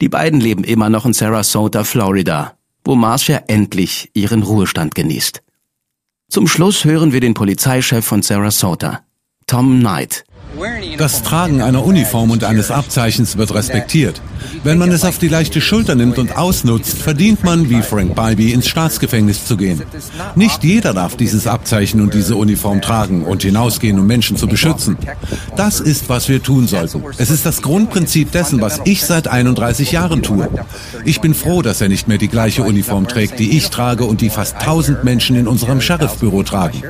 Die 0.00 0.08
beiden 0.08 0.40
leben 0.40 0.62
immer 0.62 0.90
noch 0.90 1.06
in 1.06 1.12
Sarasota, 1.12 1.82
Florida, 1.82 2.56
wo 2.84 2.94
Marcia 2.94 3.42
endlich 3.48 4.10
ihren 4.14 4.42
Ruhestand 4.42 4.94
genießt. 4.94 5.42
Zum 6.28 6.46
Schluss 6.46 6.84
hören 6.84 7.12
wir 7.12 7.20
den 7.20 7.34
Polizeichef 7.34 8.04
von 8.04 8.22
Sarasota, 8.22 9.00
Tom 9.46 9.80
Knight, 9.80 10.24
das 10.96 11.22
Tragen 11.22 11.62
einer 11.62 11.84
Uniform 11.84 12.30
und 12.30 12.44
eines 12.44 12.70
Abzeichens 12.70 13.36
wird 13.36 13.52
respektiert. 13.54 14.20
Wenn 14.64 14.78
man 14.78 14.90
es 14.90 15.04
auf 15.04 15.18
die 15.18 15.28
leichte 15.28 15.60
Schulter 15.60 15.94
nimmt 15.94 16.18
und 16.18 16.36
ausnutzt, 16.36 16.98
verdient 16.98 17.44
man, 17.44 17.70
wie 17.70 17.82
Frank 17.82 18.14
Bybee, 18.14 18.52
ins 18.52 18.68
Staatsgefängnis 18.68 19.44
zu 19.44 19.56
gehen. 19.56 19.82
Nicht 20.34 20.64
jeder 20.64 20.94
darf 20.94 21.16
dieses 21.16 21.46
Abzeichen 21.46 22.00
und 22.00 22.14
diese 22.14 22.36
Uniform 22.36 22.80
tragen 22.80 23.24
und 23.24 23.42
hinausgehen, 23.42 23.98
um 23.98 24.06
Menschen 24.06 24.36
zu 24.36 24.46
beschützen. 24.46 24.96
Das 25.56 25.80
ist, 25.80 26.08
was 26.08 26.28
wir 26.28 26.42
tun 26.42 26.66
sollten. 26.66 27.02
Es 27.18 27.30
ist 27.30 27.46
das 27.46 27.62
Grundprinzip 27.62 28.32
dessen, 28.32 28.60
was 28.60 28.80
ich 28.84 29.04
seit 29.04 29.28
31 29.28 29.92
Jahren 29.92 30.22
tue. 30.22 30.48
Ich 31.04 31.20
bin 31.20 31.34
froh, 31.34 31.62
dass 31.62 31.80
er 31.80 31.88
nicht 31.88 32.08
mehr 32.08 32.18
die 32.18 32.28
gleiche 32.28 32.62
Uniform 32.62 33.08
trägt, 33.08 33.38
die 33.38 33.56
ich 33.56 33.70
trage 33.70 34.04
und 34.04 34.20
die 34.20 34.30
fast 34.30 34.56
1000 34.56 35.04
Menschen 35.04 35.36
in 35.36 35.48
unserem 35.48 35.80
Sheriffbüro 35.80 36.42
tragen. 36.42 36.82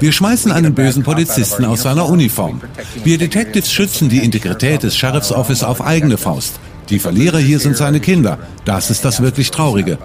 Wir 0.00 0.12
schmeißen 0.12 0.50
einen 0.50 0.74
bösen 0.74 1.02
Polizisten 1.02 1.64
aus 1.64 1.82
seiner 1.82 2.08
Uniform. 2.08 2.60
Wir 3.04 3.16
Detectives 3.16 3.72
schützen 3.72 4.08
die 4.08 4.18
Integrität 4.18 4.82
des 4.82 4.96
Sheriff's 4.96 5.32
Office 5.32 5.62
auf 5.62 5.80
eigene 5.80 6.18
Faust. 6.18 6.58
Die 6.90 6.98
Verlierer 6.98 7.38
hier 7.38 7.58
sind 7.58 7.76
seine 7.76 8.00
Kinder. 8.00 8.38
Das 8.64 8.90
ist 8.90 9.04
das 9.04 9.22
wirklich 9.22 9.50
Traurige. 9.50 9.98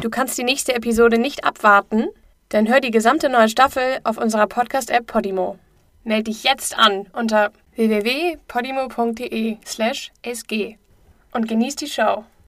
Du 0.00 0.10
kannst 0.10 0.36
die 0.38 0.44
nächste 0.44 0.74
Episode 0.74 1.18
nicht 1.18 1.44
abwarten? 1.44 2.06
Dann 2.50 2.68
hör 2.68 2.80
die 2.80 2.90
gesamte 2.90 3.28
neue 3.28 3.48
Staffel 3.48 3.98
auf 4.04 4.18
unserer 4.18 4.46
Podcast-App 4.46 5.06
Podimo. 5.06 5.58
Meld 6.04 6.26
dich 6.26 6.44
jetzt 6.44 6.78
an 6.78 7.06
unter 7.12 7.50
www.podimo.de/sg 7.76 10.76
und 11.32 11.48
genieß 11.48 11.76
die 11.76 11.88
Show. 11.88 12.24